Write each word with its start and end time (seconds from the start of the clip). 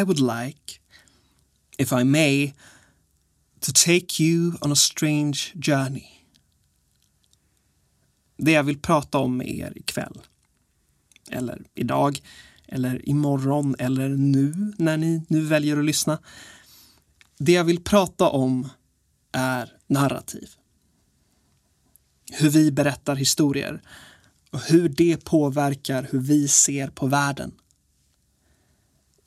I 0.00 0.04
would 0.04 0.20
like, 0.20 0.80
if 1.78 1.92
I 1.92 2.04
may, 2.04 2.54
to 3.60 3.72
take 3.72 4.22
you 4.22 4.52
on 4.60 4.72
a 4.72 4.76
strange 4.76 5.52
journey. 5.54 6.06
Det 8.36 8.52
jag 8.52 8.64
vill 8.64 8.78
prata 8.78 9.18
om 9.18 9.36
med 9.36 9.48
er 9.48 9.72
ikväll, 9.76 10.20
eller 11.30 11.62
idag, 11.74 12.20
eller 12.68 13.08
imorgon 13.08 13.76
eller 13.78 14.08
nu 14.08 14.72
när 14.78 14.96
ni 14.96 15.22
nu 15.28 15.40
väljer 15.40 15.78
att 15.78 15.84
lyssna. 15.84 16.18
Det 17.38 17.52
jag 17.52 17.64
vill 17.64 17.84
prata 17.84 18.28
om 18.28 18.68
är 19.32 19.72
narrativ. 19.86 20.48
Hur 22.32 22.50
vi 22.50 22.72
berättar 22.72 23.16
historier 23.16 23.82
och 24.50 24.60
hur 24.60 24.88
det 24.88 25.24
påverkar 25.24 26.08
hur 26.10 26.20
vi 26.20 26.48
ser 26.48 26.88
på 26.88 27.06
världen. 27.06 27.52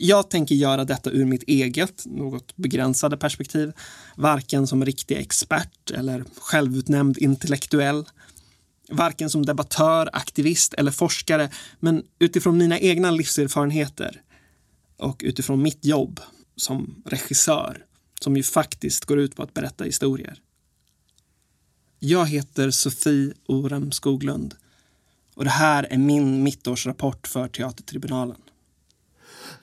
Jag 0.02 0.30
tänker 0.30 0.56
göra 0.56 0.86
detta 0.86 1.12
ur 1.12 1.26
mitt 1.26 1.44
eget, 1.44 2.06
något 2.06 2.56
begränsade 2.56 3.18
perspektiv, 3.18 3.72
varken 4.16 4.68
som 4.68 4.86
riktig 4.86 5.18
expert 5.18 5.92
eller 5.92 6.24
självutnämnd 6.38 7.18
intellektuell, 7.18 8.06
varken 8.90 9.30
som 9.30 9.46
debattör, 9.46 10.10
aktivist 10.14 10.74
eller 10.74 10.92
forskare, 10.92 11.50
men 11.80 12.04
utifrån 12.20 12.58
mina 12.58 12.80
egna 12.80 13.12
livserfarenheter 13.12 14.22
och 14.98 15.22
utifrån 15.26 15.62
mitt 15.62 15.86
jobb 15.86 16.20
som 16.56 17.04
regissör, 17.06 17.86
som 18.22 18.38
ju 18.38 18.44
faktiskt 18.44 19.06
går 19.06 19.20
ut 19.20 19.36
på 19.36 19.44
att 19.44 19.54
berätta 19.54 19.84
historier. 19.84 20.42
Jag 22.00 22.26
heter 22.26 22.72
Sofie 22.72 23.34
Orem 23.48 23.92
Skoglund 23.92 24.56
och 25.36 25.44
det 25.44 25.50
här 25.50 25.88
är 25.90 25.98
min 25.98 26.44
mittårsrapport 26.44 27.28
för 27.28 27.48
Teatertribunalen. 27.48 28.38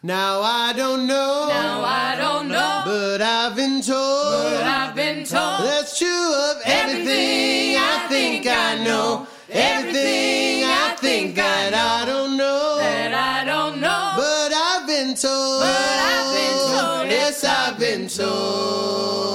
Now 0.07 0.41
I 0.41 0.73
don't 0.73 1.09
know. 1.09 1.49
Now 1.49 1.83
I 1.83 2.15
don't 2.15 2.47
know. 2.47 2.83
But 2.85 3.21
I've 3.21 3.57
been 3.57 3.81
told. 3.83 4.53
But 4.53 4.63
I've 4.63 4.95
been 4.95 5.25
told. 5.25 5.67
That's 5.67 5.98
true 5.98 6.33
of 6.48 6.63
everything 6.65 7.77
I 7.77 8.07
think 8.09 8.47
I 8.47 8.85
know. 8.85 9.27
Everything 9.51 10.63
I 10.63 10.95
think 11.01 11.35
that 11.35 11.75
I 11.75 12.07
don't 12.07 12.37
know. 12.37 12.79
That 12.79 13.15
I 13.15 13.43
don't 13.45 13.81
know. 13.81 14.13
But 14.17 14.53
I've 14.53 14.87
been 14.87 15.17
told. 15.17 15.63
But 15.63 15.98
I've 16.15 16.35
been 16.39 16.57
told. 16.70 17.11
Yes, 17.11 17.43
I've 17.43 17.77
been 17.77 18.07
told. 18.07 19.26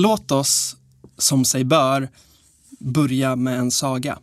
Låt 0.00 0.30
oss, 0.30 0.76
som 1.16 1.44
sig 1.44 1.64
bör, 1.64 2.10
börja 2.78 3.36
med 3.36 3.58
en 3.58 3.70
saga. 3.70 4.18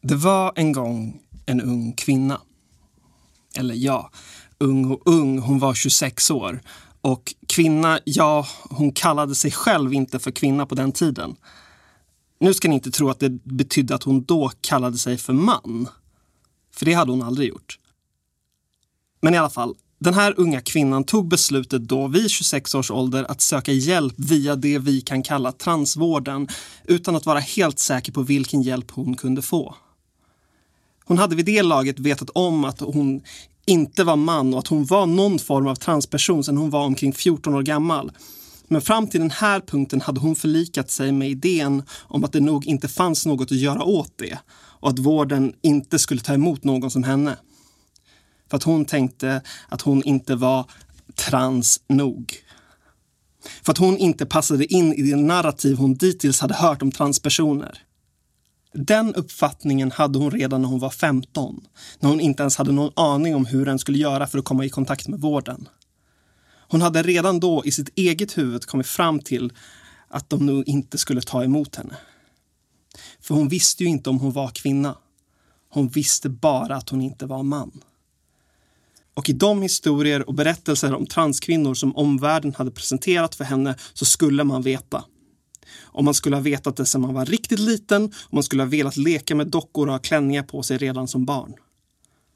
Det 0.00 0.14
var 0.14 0.52
en 0.56 0.72
gång 0.72 1.20
en 1.46 1.60
ung 1.60 1.92
kvinna. 1.92 2.40
Eller 3.56 3.74
ja, 3.74 4.10
ung 4.58 4.90
och 4.90 5.02
ung, 5.04 5.38
hon 5.38 5.58
var 5.58 5.74
26 5.74 6.30
år. 6.30 6.60
Och 7.00 7.34
kvinna, 7.48 8.00
ja, 8.04 8.46
hon 8.70 8.92
kallade 8.92 9.34
sig 9.34 9.50
själv 9.50 9.94
inte 9.94 10.18
för 10.18 10.30
kvinna 10.30 10.66
på 10.66 10.74
den 10.74 10.92
tiden. 10.92 11.36
Nu 12.40 12.54
ska 12.54 12.68
ni 12.68 12.74
inte 12.74 12.90
tro 12.90 13.10
att 13.10 13.20
det 13.20 13.30
betydde 13.44 13.94
att 13.94 14.02
hon 14.02 14.24
då 14.24 14.50
kallade 14.60 14.98
sig 14.98 15.16
för 15.18 15.32
man. 15.32 15.88
För 16.74 16.86
det 16.86 16.92
hade 16.92 17.10
hon 17.10 17.22
aldrig 17.22 17.48
gjort. 17.48 17.78
Men 19.20 19.34
i 19.34 19.38
alla 19.38 19.50
fall, 19.50 19.74
den 19.98 20.14
här 20.14 20.34
unga 20.36 20.60
kvinnan 20.60 21.04
tog 21.04 21.28
beslutet 21.28 21.82
då 21.82 22.06
vid 22.06 22.30
26 22.30 22.74
års 22.74 22.90
ålder 22.90 23.24
att 23.30 23.40
söka 23.40 23.72
hjälp 23.72 24.14
via 24.16 24.56
det 24.56 24.78
vi 24.78 25.00
kan 25.00 25.22
kalla 25.22 25.52
transvården 25.52 26.48
utan 26.84 27.16
att 27.16 27.26
vara 27.26 27.38
helt 27.38 27.78
säker 27.78 28.12
på 28.12 28.22
vilken 28.22 28.62
hjälp 28.62 28.90
hon 28.90 29.16
kunde 29.16 29.42
få. 29.42 29.74
Hon 31.04 31.18
hade 31.18 31.36
vid 31.36 31.46
det 31.46 31.62
laget 31.62 31.98
vetat 31.98 32.30
om 32.30 32.64
att 32.64 32.80
hon 32.80 33.22
inte 33.66 34.04
var 34.04 34.16
man 34.16 34.54
och 34.54 34.58
att 34.58 34.66
hon 34.66 34.84
var 34.84 35.06
någon 35.06 35.38
form 35.38 35.66
av 35.66 35.74
transperson 35.74 36.44
sedan 36.44 36.56
hon 36.56 36.70
var 36.70 36.84
omkring 36.84 37.12
14 37.12 37.54
år 37.54 37.62
gammal. 37.62 38.12
Men 38.68 38.80
fram 38.80 39.06
till 39.06 39.20
den 39.20 39.30
här 39.30 39.60
punkten 39.60 40.00
hade 40.00 40.20
hon 40.20 40.36
förlikat 40.36 40.90
sig 40.90 41.12
med 41.12 41.30
idén 41.30 41.82
om 42.00 42.24
att 42.24 42.32
det 42.32 42.40
nog 42.40 42.66
inte 42.66 42.88
fanns 42.88 43.26
något 43.26 43.52
att 43.52 43.58
göra 43.58 43.82
åt 43.82 44.12
det 44.16 44.38
och 44.80 44.88
att 44.88 44.98
vården 44.98 45.52
inte 45.62 45.98
skulle 45.98 46.20
ta 46.20 46.34
emot 46.34 46.64
någon 46.64 46.90
som 46.90 47.02
henne. 47.02 47.36
För 48.50 48.56
att 48.56 48.62
hon 48.62 48.84
tänkte 48.84 49.42
att 49.68 49.80
hon 49.80 50.02
inte 50.02 50.34
var 50.34 50.70
trans 51.14 51.80
nog. 51.88 52.34
För 53.62 53.72
att 53.72 53.78
hon 53.78 53.98
inte 53.98 54.26
passade 54.26 54.72
in 54.72 54.92
i 54.92 55.02
det 55.02 55.16
narrativ 55.16 55.76
hon 55.76 55.94
dittills 55.94 56.40
hade 56.40 56.54
hört 56.54 56.82
om 56.82 56.92
transpersoner. 56.92 57.82
Den 58.72 59.14
uppfattningen 59.14 59.90
hade 59.90 60.18
hon 60.18 60.30
redan 60.30 60.62
när 60.62 60.68
hon 60.68 60.80
var 60.80 60.90
15, 60.90 61.60
när 62.00 62.10
hon 62.10 62.20
inte 62.20 62.42
ens 62.42 62.56
hade 62.56 62.72
någon 62.72 62.92
aning 62.96 63.34
om 63.34 63.46
hur 63.46 63.66
den 63.66 63.78
skulle 63.78 63.98
göra 63.98 64.26
för 64.26 64.38
att 64.38 64.44
komma 64.44 64.64
i 64.64 64.68
kontakt 64.68 65.08
med 65.08 65.20
vården. 65.20 65.68
Hon 66.70 66.82
hade 66.82 67.02
redan 67.02 67.40
då 67.40 67.62
i 67.64 67.72
sitt 67.72 67.98
eget 67.98 68.38
huvud 68.38 68.66
kommit 68.66 68.86
fram 68.86 69.20
till 69.20 69.52
att 70.08 70.30
de 70.30 70.46
nog 70.46 70.68
inte 70.68 70.98
skulle 70.98 71.20
ta 71.20 71.44
emot 71.44 71.76
henne. 71.76 71.96
För 73.20 73.34
hon 73.34 73.48
visste 73.48 73.82
ju 73.84 73.88
inte 73.88 74.10
om 74.10 74.18
hon 74.18 74.32
var 74.32 74.48
kvinna. 74.48 74.96
Hon 75.68 75.88
visste 75.88 76.28
bara 76.28 76.76
att 76.76 76.88
hon 76.88 77.02
inte 77.02 77.26
var 77.26 77.42
man. 77.42 77.80
Och 79.18 79.28
i 79.28 79.32
de 79.32 79.62
historier 79.62 80.28
och 80.28 80.34
berättelser 80.34 80.94
om 80.94 81.06
transkvinnor 81.06 81.74
som 81.74 81.96
omvärlden 81.96 82.54
hade 82.54 82.70
presenterat 82.70 83.34
för 83.34 83.44
henne 83.44 83.74
så 83.94 84.04
skulle 84.04 84.44
man 84.44 84.62
veta. 84.62 85.04
Om 85.80 86.04
man 86.04 86.14
skulle 86.14 86.36
ha 86.36 86.40
vetat 86.40 86.76
det 86.76 86.86
sedan 86.86 87.00
man 87.00 87.14
var 87.14 87.26
riktigt 87.26 87.58
liten, 87.58 88.02
om 88.04 88.10
man 88.30 88.42
skulle 88.42 88.62
ha 88.62 88.70
velat 88.70 88.96
leka 88.96 89.34
med 89.34 89.46
dockor 89.46 89.86
och 89.86 89.92
ha 89.92 89.98
klänningar 89.98 90.42
på 90.42 90.62
sig 90.62 90.78
redan 90.78 91.08
som 91.08 91.24
barn. 91.24 91.54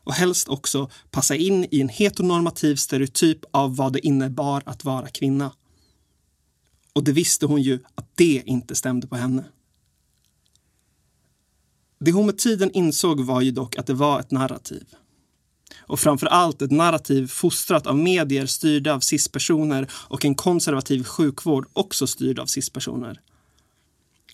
Och 0.04 0.14
helst 0.14 0.48
också 0.48 0.90
passa 1.10 1.36
in 1.36 1.66
i 1.70 1.80
en 1.80 1.88
heteronormativ 1.88 2.76
stereotyp 2.76 3.38
av 3.50 3.76
vad 3.76 3.92
det 3.92 4.06
innebar 4.06 4.62
att 4.66 4.84
vara 4.84 5.08
kvinna. 5.08 5.52
Och 6.92 7.04
det 7.04 7.12
visste 7.12 7.46
hon 7.46 7.62
ju 7.62 7.78
att 7.94 8.06
det 8.14 8.42
inte 8.46 8.74
stämde 8.74 9.06
på 9.06 9.16
henne. 9.16 9.44
Det 12.00 12.12
hon 12.12 12.26
med 12.26 12.38
tiden 12.38 12.70
insåg 12.72 13.20
var 13.20 13.40
ju 13.40 13.50
dock 13.50 13.76
att 13.76 13.86
det 13.86 13.94
var 13.94 14.20
ett 14.20 14.30
narrativ. 14.30 14.84
Och 15.92 16.00
framför 16.00 16.26
allt 16.26 16.62
ett 16.62 16.70
narrativ 16.70 17.26
fostrat 17.26 17.86
av 17.86 17.98
medier 17.98 18.46
styrda 18.46 18.94
av 18.94 19.00
cispersoner 19.00 19.90
och 19.92 20.24
en 20.24 20.34
konservativ 20.34 21.04
sjukvård 21.04 21.66
också 21.72 22.06
styrd 22.06 22.38
av 22.38 22.46
cispersoner. 22.46 23.20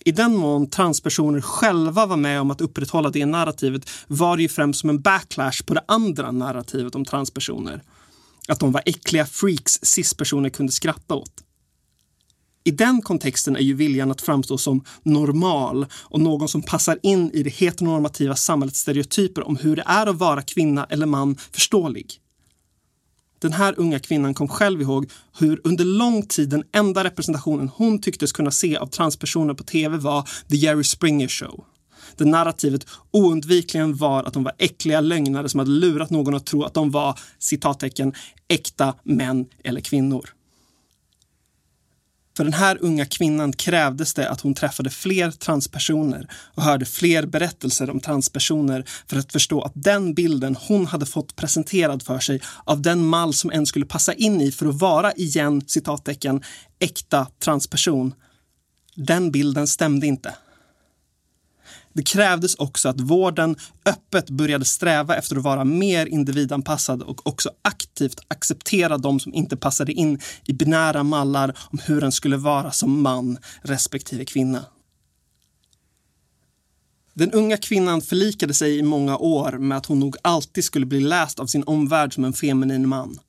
I 0.05 0.11
den 0.11 0.35
mån 0.35 0.69
transpersoner 0.69 1.41
själva 1.41 2.05
var 2.05 2.17
med 2.17 2.41
om 2.41 2.51
att 2.51 2.61
upprätthålla 2.61 3.09
det 3.09 3.25
narrativet 3.25 3.89
var 4.07 4.37
det 4.37 4.43
ju 4.43 4.49
främst 4.49 4.79
som 4.79 4.89
en 4.89 5.01
backlash 5.01 5.63
på 5.65 5.73
det 5.73 5.83
andra 5.87 6.31
narrativet 6.31 6.95
om 6.95 7.05
transpersoner. 7.05 7.83
Att 8.47 8.59
de 8.59 8.71
var 8.71 8.83
äckliga 8.85 9.25
freaks 9.25 9.79
cispersoner 9.81 10.49
kunde 10.49 10.71
skratta 10.71 11.15
åt. 11.15 11.43
I 12.63 12.71
den 12.71 13.01
kontexten 13.01 13.55
är 13.55 13.59
ju 13.59 13.73
viljan 13.73 14.11
att 14.11 14.21
framstå 14.21 14.57
som 14.57 14.83
normal 15.03 15.85
och 15.93 16.19
någon 16.19 16.47
som 16.47 16.61
passar 16.61 16.99
in 17.03 17.31
i 17.31 17.43
det 17.43 17.49
heteronormativa 17.49 18.35
samhällets 18.35 18.79
stereotyper 18.79 19.47
om 19.47 19.57
hur 19.57 19.75
det 19.75 19.83
är 19.85 20.07
att 20.07 20.15
vara 20.15 20.41
kvinna 20.41 20.85
eller 20.89 21.05
man 21.05 21.37
förståelig. 21.51 22.19
Den 23.41 23.53
här 23.53 23.73
unga 23.77 23.99
kvinnan 23.99 24.33
kom 24.33 24.47
själv 24.47 24.81
ihåg 24.81 25.11
hur 25.37 25.61
under 25.63 25.85
lång 25.85 26.25
tid 26.25 26.49
den 26.49 26.63
enda 26.71 27.03
representationen 27.03 27.69
hon 27.75 28.01
tycktes 28.01 28.31
kunna 28.31 28.51
se 28.51 28.77
av 28.77 28.87
transpersoner 28.87 29.53
på 29.53 29.63
tv 29.63 29.97
var 29.97 30.29
The 30.49 30.55
Jerry 30.55 30.83
Springer 30.83 31.27
Show. 31.27 31.63
Där 32.15 32.25
narrativet 32.25 32.87
oundvikligen 33.11 33.95
var 33.95 34.23
att 34.23 34.33
de 34.33 34.43
var 34.43 34.53
äckliga 34.57 35.01
lögnare 35.01 35.49
som 35.49 35.59
hade 35.59 35.71
lurat 35.71 36.09
någon 36.09 36.35
att 36.35 36.45
tro 36.45 36.63
att 36.63 36.73
de 36.73 36.91
var 36.91 37.19
citattecken 37.39 38.13
äkta 38.47 38.95
män 39.03 39.45
eller 39.63 39.81
kvinnor. 39.81 40.29
För 42.39 42.43
den 42.43 42.53
här 42.53 42.77
unga 42.81 43.05
kvinnan 43.05 43.53
krävdes 43.53 44.13
det 44.13 44.29
att 44.29 44.41
hon 44.41 44.53
träffade 44.53 44.89
fler 44.89 45.31
transpersoner 45.31 46.27
och 46.55 46.63
hörde 46.63 46.85
fler 46.85 47.25
berättelser 47.25 47.89
om 47.89 47.99
transpersoner 47.99 48.85
för 49.07 49.17
att 49.17 49.31
förstå 49.31 49.61
att 49.61 49.71
den 49.75 50.13
bilden 50.13 50.55
hon 50.67 50.85
hade 50.85 51.05
fått 51.05 51.35
presenterad 51.35 52.03
för 52.03 52.19
sig 52.19 52.41
av 52.63 52.81
den 52.81 53.05
mall 53.05 53.33
som 53.33 53.51
en 53.51 53.65
skulle 53.65 53.85
passa 53.85 54.13
in 54.13 54.41
i 54.41 54.51
för 54.51 54.65
att 54.65 54.79
vara 54.79 55.11
igen 55.11 55.61
citattecken 55.67 56.43
äkta 56.79 57.27
transperson. 57.43 58.13
Den 58.95 59.31
bilden 59.31 59.67
stämde 59.67 60.07
inte. 60.07 60.33
Det 61.99 62.03
krävdes 62.03 62.55
också 62.55 62.89
att 62.89 63.01
vården 63.01 63.55
öppet 63.85 64.29
började 64.29 64.65
sträva 64.65 65.15
efter 65.15 65.35
att 65.35 65.43
vara 65.43 65.63
mer 65.63 66.05
individanpassad 66.05 67.01
och 67.01 67.27
också 67.27 67.51
aktivt 67.61 68.19
acceptera 68.27 68.97
de 68.97 69.19
som 69.19 69.33
inte 69.33 69.57
passade 69.57 69.91
in 69.91 70.19
i 70.45 70.53
binära 70.53 71.03
mallar 71.03 71.57
om 71.71 71.79
hur 71.85 72.01
den 72.01 72.11
skulle 72.11 72.37
vara 72.37 72.71
som 72.71 73.01
man 73.01 73.37
respektive 73.61 74.25
kvinna. 74.25 74.65
Den 77.13 77.31
unga 77.31 77.57
kvinnan 77.57 78.01
förlikade 78.01 78.53
sig 78.53 78.77
i 78.77 78.83
många 78.83 79.17
år 79.17 79.51
med 79.51 79.77
att 79.77 79.85
hon 79.85 79.99
nog 79.99 80.15
alltid 80.21 80.63
skulle 80.63 80.85
bli 80.85 80.99
läst 80.99 81.39
av 81.39 81.45
sin 81.45 81.63
omvärld 81.63 82.13
som 82.13 82.25
en 82.25 82.33
feminin 82.33 82.87
man. 82.87 83.19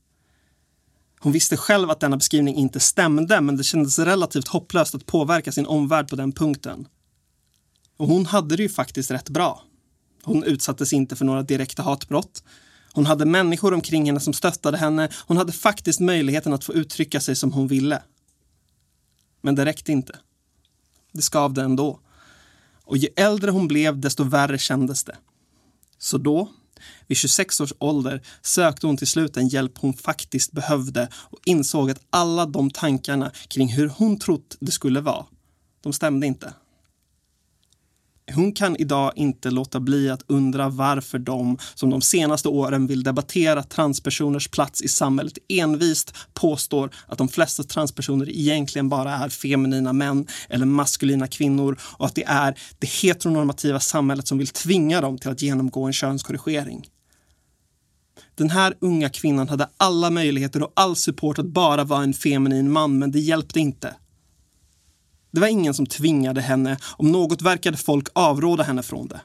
Hon 1.21 1.33
visste 1.33 1.57
själv 1.57 1.91
att 1.91 2.01
denna 2.01 2.17
beskrivning 2.17 2.55
inte 2.55 2.81
stämde 2.81 3.41
men 3.41 3.57
det 3.57 3.65
kändes 3.65 3.99
relativt 3.99 4.49
hopplöst 4.49 4.95
att 4.95 5.07
påverka 5.07 5.53
sin 5.53 5.67
omvärld 5.67 6.09
på 6.09 6.17
den 6.17 6.33
punkten. 6.33 6.87
Och 8.01 8.09
hon 8.09 8.27
hade 8.27 8.57
det 8.57 8.63
ju 8.63 8.69
faktiskt 8.69 9.11
rätt 9.11 9.29
bra. 9.29 9.63
Hon 10.23 10.45
utsattes 10.45 10.93
inte 10.93 11.17
för 11.17 11.25
några 11.25 11.43
direkta 11.43 11.83
hatbrott. 11.83 12.43
Hon 12.93 13.07
hade 13.07 13.25
människor 13.25 13.75
omkring 13.75 14.07
henne 14.07 14.21
som 14.21 14.33
stöttade 14.33 14.77
henne. 14.77 15.09
Hon 15.27 15.37
hade 15.37 15.53
faktiskt 15.53 16.01
möjligheten 16.01 16.53
att 16.53 16.65
få 16.65 16.75
uttrycka 16.75 17.21
sig 17.21 17.37
som 17.37 17.53
hon 17.53 17.67
ville. 17.69 18.03
Men 19.41 19.55
det 19.55 19.65
räckte 19.65 19.93
inte. 19.93 20.19
Det 21.13 21.23
skavde 21.23 21.63
ändå. 21.63 22.01
Och 22.85 22.97
ju 22.97 23.09
äldre 23.17 23.51
hon 23.51 23.69
blev, 23.69 23.99
desto 23.99 24.25
värre 24.25 24.59
kändes 24.59 25.05
det. 25.05 25.17
Så 25.99 26.19
då, 26.19 26.49
vid 27.07 27.17
26 27.17 27.61
års 27.61 27.73
ålder, 27.79 28.23
sökte 28.43 28.87
hon 28.87 28.97
till 28.97 29.07
slut 29.07 29.35
den 29.35 29.49
hjälp 29.49 29.79
hon 29.79 29.95
faktiskt 29.95 30.53
behövde 30.53 31.09
och 31.15 31.39
insåg 31.45 31.91
att 31.91 32.01
alla 32.11 32.47
de 32.47 32.71
tankarna 32.71 33.31
kring 33.49 33.69
hur 33.69 33.89
hon 33.89 34.19
trott 34.19 34.57
det 34.61 34.73
skulle 34.73 35.01
vara, 35.01 35.27
de 35.81 35.93
stämde 35.93 36.27
inte. 36.27 36.55
Hon 38.35 38.53
kan 38.53 38.77
idag 38.77 39.13
inte 39.17 39.51
låta 39.51 39.81
bli 39.81 40.11
att 40.11 40.25
undra 40.27 40.69
varför 40.69 41.19
de 41.19 41.59
som 41.75 41.91
de 41.91 42.01
senaste 42.01 42.49
åren 42.49 42.87
vill 42.87 43.03
debattera 43.03 43.63
transpersoners 43.63 44.49
plats 44.49 44.83
i 44.83 44.89
samhället 44.89 45.39
envist 45.49 46.15
påstår 46.35 46.91
att 47.07 47.19
de 47.19 47.29
flesta 47.29 47.63
transpersoner 47.63 48.29
egentligen 48.29 48.89
bara 48.89 49.13
är 49.15 49.29
feminina 49.29 49.93
män 49.93 50.27
eller 50.49 50.67
maskulina 50.67 51.27
kvinnor 51.27 51.79
och 51.83 52.07
att 52.07 52.15
det 52.15 52.25
är 52.25 52.59
det 52.79 52.89
heteronormativa 52.89 53.81
samhället 53.81 54.29
som 54.29 54.39
vill 54.39 54.49
tvinga 54.49 55.01
dem 55.01 55.19
till 55.19 55.31
att 55.31 55.43
genomgå 55.43 55.85
en 55.85 55.93
könskorrigering. 55.93 56.87
Den 58.35 58.51
här 58.51 58.75
unga 58.81 59.09
kvinnan 59.09 59.49
hade 59.49 59.69
alla 59.77 60.11
möjligheter 60.11 60.63
och 60.63 60.73
all 60.77 60.97
support 60.97 61.39
att 61.39 61.47
bara 61.47 61.85
vara 61.85 62.03
en 62.03 62.15
feminin 62.15 62.73
man, 62.73 62.99
men 62.99 63.13
det 63.13 63.21
hjälpte 63.21 63.61
inte. 63.61 63.95
Det 65.31 65.41
var 65.41 65.49
ingen 65.49 65.75
som 65.75 65.87
tvingade 65.87 66.41
henne. 66.41 66.79
Om 66.97 67.13
något 67.13 67.43
verkade 67.43 67.77
folk 67.77 68.09
avråda 68.13 68.63
henne 68.63 68.83
från 68.83 69.09
det. 69.09 69.21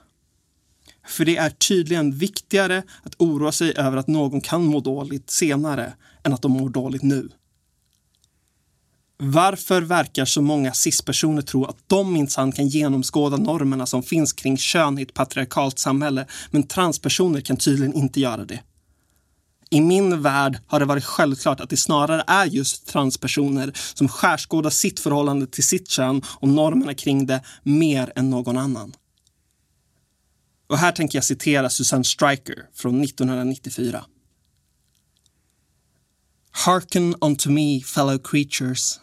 För 1.08 1.26
det 1.26 1.38
är 1.38 1.50
tydligen 1.50 2.18
viktigare 2.18 2.84
att 3.04 3.16
oroa 3.18 3.52
sig 3.52 3.74
över 3.78 3.98
att 3.98 4.08
någon 4.08 4.42
kan 4.42 4.66
må 4.66 4.80
dåligt 4.80 5.30
senare 5.30 5.94
än 6.24 6.34
att 6.34 6.42
de 6.42 6.52
mår 6.52 6.70
dåligt 6.70 7.04
nu. 7.04 7.30
Varför 9.18 9.82
verkar 9.82 10.26
så 10.26 10.42
många 10.42 10.74
cis-personer 10.74 11.42
tro 11.42 11.66
att 11.66 11.78
de 11.88 12.14
minsann 12.14 12.52
kan 12.52 12.68
genomskåda 12.68 13.38
normerna 13.38 13.86
som 13.86 14.04
finns 14.04 14.34
kring 14.34 14.58
kön 14.58 15.00
i 15.00 15.02
ett 15.02 15.14
patriarkalt 15.14 15.80
samhälle, 15.80 16.26
men 16.52 16.64
transpersoner 16.64 17.42
kan 17.42 17.58
tydligen 17.58 17.94
inte 17.94 18.20
göra 18.20 18.46
det? 18.46 18.60
I 19.70 19.82
min 19.82 20.22
värld 20.22 20.60
har 20.68 20.80
det 20.80 20.86
varit 20.86 21.06
självklart 21.06 21.60
att 21.60 21.70
det 21.70 21.78
snarare 21.78 22.24
är 22.28 22.46
just 22.46 22.88
transpersoner 22.88 23.72
som 23.94 24.08
skärskådar 24.08 24.70
sitt 24.70 25.00
förhållande 25.00 25.48
till 25.48 25.64
sitt 25.64 25.90
kön 25.90 26.22
och 26.28 26.48
normerna 26.48 26.94
kring 26.94 27.26
det 27.26 27.42
mer 27.64 28.12
än 28.16 28.30
någon 28.30 28.58
annan. 28.58 28.94
Och 30.68 30.78
här 30.78 30.92
tänker 30.92 31.18
jag 31.18 31.26
citera 31.26 31.70
Susanne 31.70 32.04
Stryker 32.04 32.70
från 32.74 33.04
1994. 33.04 34.06
Hearken 36.66 37.16
unto 37.22 37.50
me, 37.50 37.82
fellow 37.82 38.18
creatures. 38.18 39.00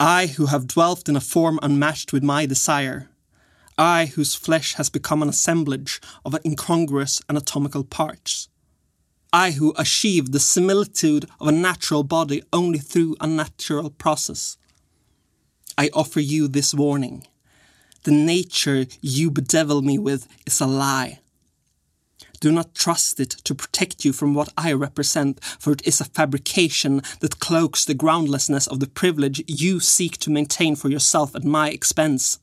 I 0.00 0.34
who 0.38 0.46
have 0.46 0.66
dwelt 0.66 1.08
in 1.08 1.16
a 1.16 1.20
form 1.20 1.58
unmatched 1.62 2.12
with 2.12 2.24
my 2.24 2.46
desire. 2.46 3.08
I 3.78 4.12
whose 4.16 4.34
flesh 4.34 4.76
has 4.76 4.92
become 4.92 5.22
an 5.22 5.28
assemblage 5.28 6.00
of 6.22 6.34
incongruous 6.44 7.22
anatomical 7.28 7.84
parts. 7.84 8.48
I 9.34 9.50
who 9.50 9.74
achieve 9.76 10.30
the 10.30 10.38
similitude 10.38 11.24
of 11.40 11.48
a 11.48 11.50
natural 11.50 12.04
body 12.04 12.44
only 12.52 12.78
through 12.78 13.16
a 13.20 13.26
natural 13.26 13.90
process. 13.90 14.56
I 15.76 15.90
offer 15.92 16.20
you 16.20 16.46
this 16.46 16.72
warning. 16.72 17.26
The 18.04 18.12
nature 18.12 18.86
you 19.00 19.32
bedevil 19.32 19.82
me 19.82 19.98
with 19.98 20.28
is 20.46 20.60
a 20.60 20.66
lie. 20.66 21.18
Do 22.38 22.52
not 22.52 22.76
trust 22.76 23.18
it 23.18 23.30
to 23.30 23.56
protect 23.56 24.04
you 24.04 24.12
from 24.12 24.34
what 24.34 24.52
I 24.56 24.72
represent, 24.72 25.42
for 25.42 25.72
it 25.72 25.84
is 25.84 26.00
a 26.00 26.04
fabrication 26.04 27.02
that 27.18 27.40
cloaks 27.40 27.84
the 27.84 27.94
groundlessness 27.94 28.68
of 28.68 28.78
the 28.78 28.86
privilege 28.86 29.42
you 29.48 29.80
seek 29.80 30.16
to 30.18 30.30
maintain 30.30 30.76
for 30.76 30.90
yourself 30.90 31.34
at 31.34 31.42
my 31.42 31.70
expense. 31.70 32.38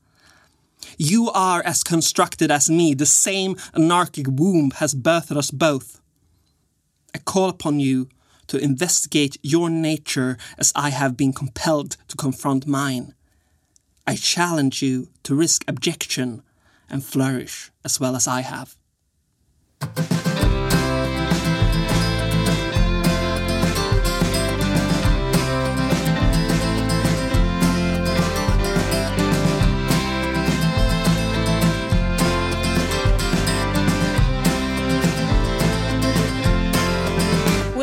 You 0.98 1.30
are 1.30 1.62
as 1.62 1.84
constructed 1.84 2.50
as 2.50 2.68
me, 2.68 2.92
the 2.92 3.06
same 3.06 3.56
anarchic 3.72 4.26
womb 4.28 4.72
has 4.72 4.94
birthed 4.94 5.34
us 5.34 5.50
both. 5.50 6.01
I 7.14 7.18
call 7.18 7.48
upon 7.48 7.80
you 7.80 8.08
to 8.48 8.58
investigate 8.58 9.38
your 9.42 9.70
nature 9.70 10.36
as 10.58 10.72
I 10.74 10.90
have 10.90 11.16
been 11.16 11.32
compelled 11.32 11.96
to 12.08 12.16
confront 12.16 12.66
mine. 12.66 13.14
I 14.06 14.16
challenge 14.16 14.82
you 14.82 15.08
to 15.22 15.34
risk 15.34 15.64
objection 15.68 16.42
and 16.90 17.04
flourish 17.04 17.70
as 17.84 17.98
well 18.00 18.16
as 18.16 18.26
I 18.26 18.42
have. 18.42 18.76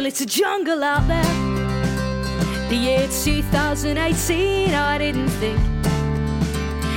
It's 0.10 0.22
a 0.22 0.26
jungle 0.26 0.84
out 0.84 1.08
there. 1.08 1.34
The 2.68 2.76
year 2.76 3.08
2018, 3.08 4.74
I 4.74 4.98
didn't 4.98 5.28
think 5.28 5.60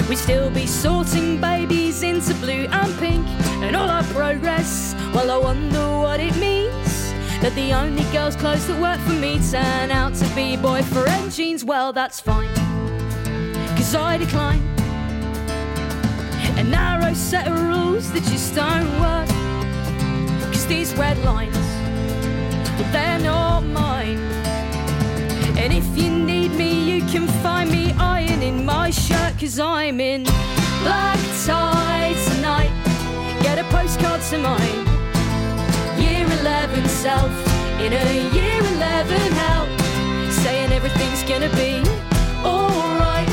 we'd 0.09 0.17
still 0.17 0.49
be 0.49 0.67
sorting 0.67 1.39
babies 1.39 2.03
into 2.03 2.33
blue 2.37 2.67
and 2.71 2.99
pink. 2.99 3.27
And 3.63 3.77
all 3.77 3.91
our 3.91 4.03
progress, 4.05 4.95
well, 5.13 5.31
I 5.31 5.37
wonder 5.37 5.99
what 5.99 6.21
it 6.21 6.35
means. 6.37 7.13
That 7.43 7.53
the 7.55 7.75
only 7.75 8.05
girls' 8.13 8.35
clothes 8.35 8.67
that 8.69 8.81
work 8.81 8.99
for 9.01 9.13
me 9.13 9.39
turn 9.51 9.91
out 9.91 10.15
to 10.15 10.35
be 10.35 10.57
boyfriend 10.57 11.33
jeans. 11.33 11.67
Well, 11.67 11.93
that's 11.93 12.19
fine, 12.19 12.55
cause 13.77 13.95
I 13.95 14.17
decline 14.17 14.63
a 16.57 16.65
narrow 16.65 17.13
set 17.13 17.47
of 17.47 17.61
rules 17.61 18.11
that 18.13 18.23
just 18.23 18.55
don't 18.55 18.91
work. 19.03 19.29
Cause 20.51 20.67
these 20.67 20.95
red 20.95 21.19
lines 21.25 21.72
but 22.77 22.93
they're 22.93 23.19
not 23.19 23.61
mine. 23.61 24.19
And 25.59 25.73
if 25.73 25.87
you 25.97 26.11
need 26.11 26.53
me, 26.53 26.73
you 26.91 27.05
can 27.07 27.27
find 27.43 27.71
me 27.71 27.93
ironing 27.93 28.65
my 28.65 28.91
shirt, 28.91 29.39
cause 29.39 29.59
I'm 29.59 30.01
in 30.01 30.25
black 30.83 31.21
tie 31.45 32.15
tonight. 32.29 32.73
Get 33.43 33.59
a 33.59 33.65
postcard 33.65 34.21
to 34.31 34.39
mine. 34.39 34.83
Year 36.01 36.27
11 36.41 36.89
self 36.89 37.33
in 37.81 37.93
a 37.93 38.35
year 38.35 38.61
11 38.77 39.33
hell, 39.41 39.67
saying 40.31 40.73
everything's 40.73 41.23
gonna 41.25 41.53
be 41.57 41.83
alright. 42.45 43.29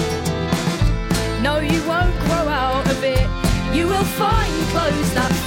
No, 1.41 1.60
you 1.60 1.81
won't 1.88 2.17
grow 2.25 2.46
out 2.48 2.86
of 2.89 3.03
it. 3.03 3.27
You 3.75 3.88
will 3.88 4.10
find 4.22 4.53
clothes 4.72 5.13
that 5.13 5.38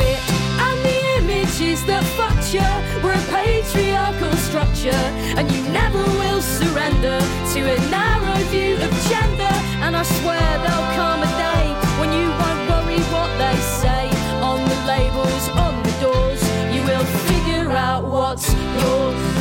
fucked 2.17 2.55
you 2.55 2.61
were 3.03 3.13
a 3.13 3.25
patriarchal 3.31 4.33
structure. 4.37 5.05
And 5.37 5.51
you 5.51 5.63
never 5.71 6.03
will 6.21 6.43
surrender 6.43 7.19
to 7.55 7.61
a 7.75 7.79
narrow 7.91 8.39
view 8.51 8.75
of 8.77 8.91
gender. 9.09 9.55
And 9.85 9.97
I 9.97 10.03
swear 10.03 10.41
there'll 10.63 10.93
come 10.95 11.23
a 11.23 11.31
day 11.49 11.65
when 12.01 12.13
you 12.13 12.29
won't 12.41 12.63
worry 12.71 13.01
what 13.15 13.31
they 13.39 13.57
say 13.83 14.05
on 14.41 14.59
the 14.69 14.79
labels, 14.87 15.49
on 15.65 15.83
the 15.83 15.95
doors. 16.01 16.43
You 16.75 16.83
will 16.83 17.07
figure 17.29 17.71
out 17.73 18.05
what's 18.05 18.53
yours. 18.53 19.33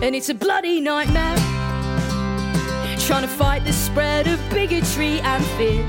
and 0.00 0.16
it's 0.16 0.30
a 0.30 0.34
bloody 0.34 0.80
nightmare. 0.80 1.27
Trying 3.08 3.22
to 3.22 3.28
fight 3.28 3.64
the 3.64 3.72
spread 3.72 4.28
of 4.28 4.38
bigotry 4.50 5.20
and 5.20 5.42
fear. 5.56 5.82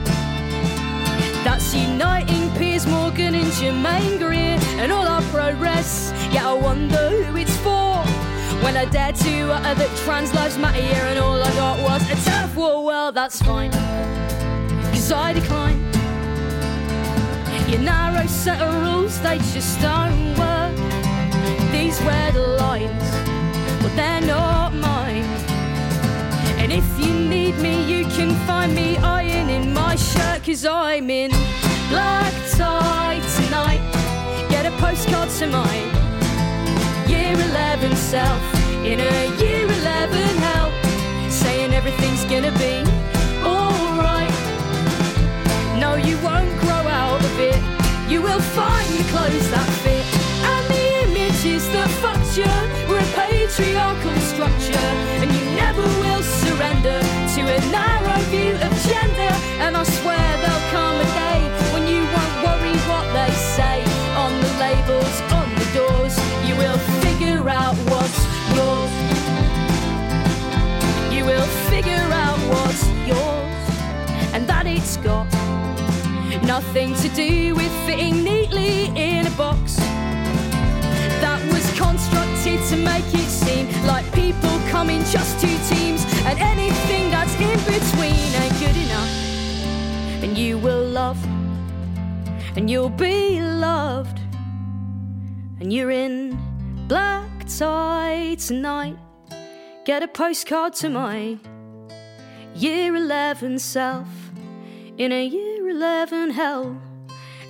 That's 1.44 1.76
uniting 1.76 2.50
Piers 2.56 2.88
Morgan 2.88 3.36
and 3.36 3.52
Jermaine 3.52 4.18
Greer 4.20 4.58
and 4.80 4.90
all 4.90 5.06
our 5.06 5.22
progress. 5.24 6.14
Yeah, 6.32 6.50
I 6.50 6.54
wonder 6.54 7.10
who 7.10 7.36
it's 7.36 7.58
for. 7.58 7.98
When 8.64 8.78
I 8.78 8.86
dared 8.86 9.16
to 9.16 9.52
utter 9.52 9.76
that 9.76 9.98
trans 10.06 10.34
lives 10.34 10.58
matter, 10.58 10.80
and 10.80 11.20
all 11.20 11.44
I 11.44 11.52
got 11.56 11.82
was 11.82 12.10
a 12.10 12.16
turf 12.24 12.56
war. 12.56 12.86
Well, 12.86 13.12
that's 13.12 13.42
fine, 13.42 13.72
cause 14.94 15.12
I 15.12 15.34
decline. 15.34 15.80
Your 17.70 17.82
narrow 17.82 18.28
set 18.28 18.62
of 18.62 18.74
rules, 18.76 19.20
they 19.20 19.40
just 19.40 19.78
don't 19.82 20.38
work. 20.40 20.74
These 21.74 22.02
red 22.04 22.36
lines 22.36 23.10
but 23.82 23.94
they're 23.98 24.22
not 24.22 24.74
mine. 24.74 24.99
If 26.72 26.86
you 27.00 27.12
need 27.12 27.58
me, 27.58 27.84
you 27.92 28.06
can 28.06 28.36
find 28.46 28.76
me 28.76 28.96
ironing 28.98 29.74
my 29.74 29.96
shirt, 29.96 30.44
cause 30.44 30.66
I'm 30.66 31.10
in 31.10 31.32
black 31.90 32.32
tie 32.52 33.20
tonight. 33.38 33.82
Get 34.52 34.68
a 34.68 34.72
postcard 34.78 35.30
to 35.40 35.48
my 35.48 35.76
Year 37.08 37.34
11 37.34 37.96
self 37.96 38.42
in 38.86 39.00
a 39.00 39.42
year 39.42 39.66
11 39.66 40.38
hell, 40.46 40.72
saying 41.32 41.74
everything's 41.74 42.24
gonna 42.26 42.56
be 42.60 42.86
alright. 43.44 44.36
No, 45.80 45.96
you 45.96 46.20
won't 46.20 46.54
grow 46.62 46.86
out 47.02 47.20
of 47.20 47.40
it. 47.40 47.60
You 48.08 48.22
will 48.22 48.42
find 48.42 48.90
the 48.94 49.06
clothes 49.10 49.50
that 49.50 49.70
fit 49.84 50.06
and 50.54 50.64
the 50.76 50.86
images 51.10 51.68
that 51.74 51.90
fucked 52.02 52.38
you 52.38 52.99
patriarchal 53.30 54.16
structure, 54.34 54.90
and 55.22 55.30
you 55.32 55.44
never 55.56 55.86
will 56.02 56.24
surrender 56.24 57.00
to 57.36 57.42
a 57.56 57.60
narrow 57.72 58.20
view 58.34 58.54
of 58.66 58.72
gender. 58.90 59.34
And 59.64 59.78
I 59.78 59.84
swear 59.84 60.28
there'll 60.42 60.68
come 60.76 60.98
a 61.08 61.10
day 61.26 61.40
when 61.74 61.84
you 61.88 62.02
won't 62.16 62.36
worry 62.46 62.76
what 62.92 63.06
they 63.18 63.32
say 63.58 63.78
on 64.24 64.32
the 64.44 64.52
labels, 64.64 65.16
on 65.40 65.48
the 65.60 65.68
doors. 65.78 66.16
You 66.48 66.56
will 66.56 66.80
figure 67.04 67.44
out 67.50 67.76
what's 67.92 68.22
yours. 68.58 68.94
You 71.16 71.26
will 71.26 71.50
figure 71.72 72.10
out 72.26 72.40
what's 72.54 72.84
yours, 73.12 73.64
and 74.34 74.48
that 74.48 74.66
it's 74.66 74.98
got 74.98 75.28
nothing 76.44 76.96
to 76.96 77.10
do 77.10 77.56
with 77.56 77.72
fitting 77.86 78.24
neatly 78.24 78.86
in 78.96 79.28
a 79.28 79.32
box 79.32 79.80
make 82.84 83.06
it 83.14 83.30
seem 83.30 83.68
like 83.86 84.06
people 84.14 84.60
come 84.70 84.90
in 84.90 85.04
just 85.06 85.40
two 85.40 85.58
teams 85.74 86.06
and 86.26 86.38
anything 86.40 87.12
that's 87.12 87.34
in 87.36 87.60
between 87.66 88.30
ain't 88.42 88.60
good 88.60 88.78
enough. 88.78 90.24
And 90.24 90.38
you 90.38 90.58
will 90.58 90.86
love, 90.86 91.24
and 92.56 92.70
you'll 92.70 92.90
be 92.90 93.42
loved, 93.42 94.20
and 95.60 95.72
you're 95.72 95.92
in 95.92 96.38
black 96.88 97.30
tie 97.58 98.36
tonight. 98.36 98.98
Get 99.86 100.04
a 100.04 100.08
postcard 100.08 100.74
to 100.76 100.90
my 100.90 101.38
year 102.54 102.96
11 102.96 103.60
self 103.60 104.08
in 104.98 105.12
a 105.12 105.26
year 105.26 105.70
11 105.70 106.32
hell. 106.32 106.80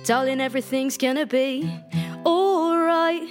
Darling, 0.04 0.40
everything's 0.40 0.96
gonna 0.96 1.26
be 1.26 1.68
alright. 2.24 3.28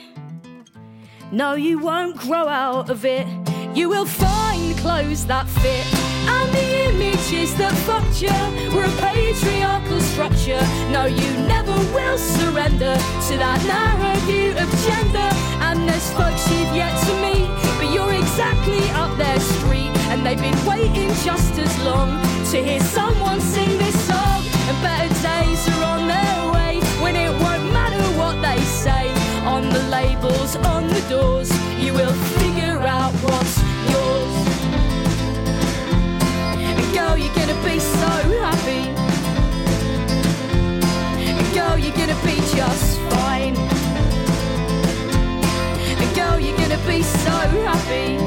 No, 1.32 1.54
you 1.54 1.78
won't 1.78 2.18
grow 2.18 2.48
out 2.48 2.90
of 2.90 3.06
it. 3.06 3.28
You 3.76 3.88
will 3.88 4.08
find 4.08 4.76
clothes 4.80 5.28
that 5.28 5.48
fit. 5.48 5.86
And 6.26 6.52
the 6.52 6.90
images 6.90 7.54
that 7.56 7.72
fucked 7.86 8.20
you 8.20 8.34
were 8.74 8.86
a 8.86 8.96
patriarchal 8.98 10.02
structure. 10.02 10.60
No, 10.90 11.06
you 11.06 11.32
never 11.46 11.78
will 11.94 12.18
surrender 12.18 12.98
to 12.98 13.34
that 13.38 13.62
narrow 13.70 14.18
view 14.26 14.58
of 14.58 14.70
gender. 14.90 15.30
And 15.70 15.88
there's 15.88 16.10
folks 16.14 16.50
you've 16.50 16.74
yet 16.74 16.98
to 17.06 17.14
meet, 17.22 17.46
but 17.78 17.94
you're 17.94 18.14
exactly 18.14 18.90
up 18.98 19.16
their 19.20 19.40
street. 19.40 19.94
And 20.10 20.26
they've 20.26 20.42
been 20.42 20.66
waiting 20.66 21.10
just 21.22 21.54
as 21.60 21.74
long 21.86 22.10
to 22.50 22.58
hear 22.58 22.82
someone 22.82 23.40
sing 23.40 23.78
this 23.78 23.94
song. 24.08 24.42
And 24.66 24.82
better 24.82 25.19
the 29.70 29.84
labels, 29.90 30.56
on 30.56 30.88
the 30.88 31.02
doors. 31.10 31.50
You 31.78 31.94
will 31.94 32.14
figure 32.40 32.80
out 32.80 33.14
what's 33.26 33.58
yours. 33.92 34.34
And 36.58 36.94
girl, 36.94 37.18
you're 37.18 37.34
gonna 37.36 37.62
be 37.64 37.80
so 37.80 38.12
happy. 38.44 38.84
And 41.20 41.54
girl, 41.54 41.78
you're 41.78 41.96
gonna 41.96 42.22
be 42.26 42.38
just 42.56 43.00
fine. 43.12 43.56
And 46.02 46.16
girl, 46.16 46.40
you're 46.40 46.58
gonna 46.58 46.84
be 46.88 47.02
so 47.04 47.36
happy. 47.68 48.18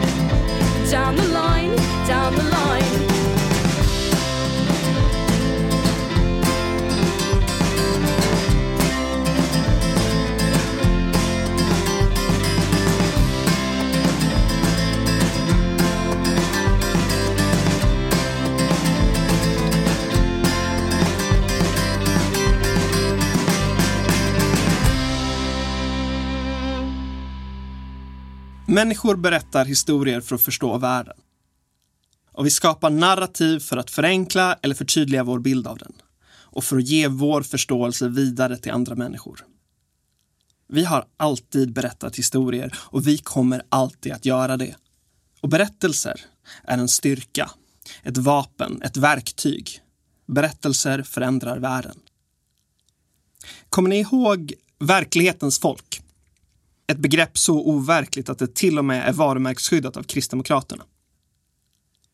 Down 0.91 1.17
the 1.17 1.29
line, 1.29 1.75
down 2.07 2.35
the 2.35 2.45
line. 2.45 3.12
Människor 28.67 29.17
berättar 29.17 29.65
historier 29.65 30.21
för 30.21 30.35
att 30.35 30.43
förstå 30.43 30.79
världen. 30.79 31.17
Och 32.33 32.47
vi 32.47 32.51
skapar 32.51 32.91
narrativ 32.91 33.59
för 33.59 33.77
att 33.77 33.91
förenkla 33.91 34.59
eller 34.63 34.75
förtydliga 34.75 35.25
vår 35.25 35.39
bild 35.39 35.67
av 35.67 35.79
den. 35.79 35.93
Och 36.25 36.65
för 36.65 36.77
att 36.77 36.89
ge 36.89 37.09
vår 37.09 37.43
förståelse 37.43 38.09
vidare 38.09 38.57
till 38.57 38.73
andra 38.73 38.95
människor. 38.95 39.45
Vi 40.69 40.85
har 40.85 41.05
alltid 41.17 41.73
berättat 41.73 42.17
historier 42.17 42.79
och 42.79 43.07
vi 43.07 43.19
kommer 43.19 43.63
alltid 43.69 44.13
att 44.13 44.27
göra 44.27 44.57
det. 44.57 44.77
Och 45.41 45.49
berättelser 45.49 46.21
är 46.65 46.79
en 46.79 46.89
styrka, 46.89 47.51
ett 48.03 48.19
vapen, 48.19 48.83
ett 48.83 48.97
verktyg. 48.97 49.81
Berättelser 50.27 51.03
förändrar 51.03 51.59
världen. 51.59 51.97
Kommer 53.69 53.89
ni 53.89 54.01
ihåg 54.01 54.53
verklighetens 54.79 55.59
folk? 55.59 56.03
Ett 56.87 56.99
begrepp 56.99 57.39
så 57.39 57.55
overkligt 57.55 58.29
att 58.29 58.39
det 58.39 58.55
till 58.55 58.79
och 58.79 58.85
med 58.85 59.09
är 59.09 59.13
varumärkesskyddat 59.13 59.97
av 59.97 60.03
Kristdemokraterna. 60.03 60.85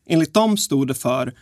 Enligt 0.05 0.33
dem 0.33 0.57
stod 0.57 0.87
det 0.87 0.93
för 0.93 1.33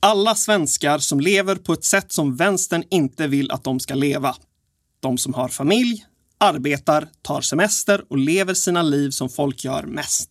alla 0.00 0.34
svenskar 0.34 0.98
som 0.98 1.20
lever 1.20 1.56
på 1.56 1.72
ett 1.72 1.84
sätt 1.84 2.12
som 2.12 2.36
vänstern 2.36 2.84
inte 2.90 3.26
vill 3.26 3.50
att 3.50 3.64
de 3.64 3.80
ska 3.80 3.94
leva. 3.94 4.36
De 5.00 5.18
som 5.18 5.34
har 5.34 5.48
familj, 5.48 6.06
arbetar, 6.38 7.08
tar 7.22 7.40
semester 7.40 8.04
och 8.08 8.18
lever 8.18 8.54
sina 8.54 8.82
liv 8.82 9.10
som 9.10 9.28
folk 9.28 9.64
gör 9.64 9.82
mest. 9.82 10.30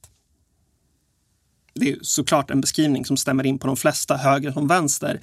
Det 1.73 1.91
är 1.91 1.97
såklart 2.01 2.51
en 2.51 2.61
beskrivning 2.61 3.05
som 3.05 3.17
stämmer 3.17 3.45
in 3.45 3.59
på 3.59 3.67
de 3.67 3.77
flesta, 3.77 4.17
höger 4.17 4.51
som 4.51 4.67
vänster. 4.67 5.21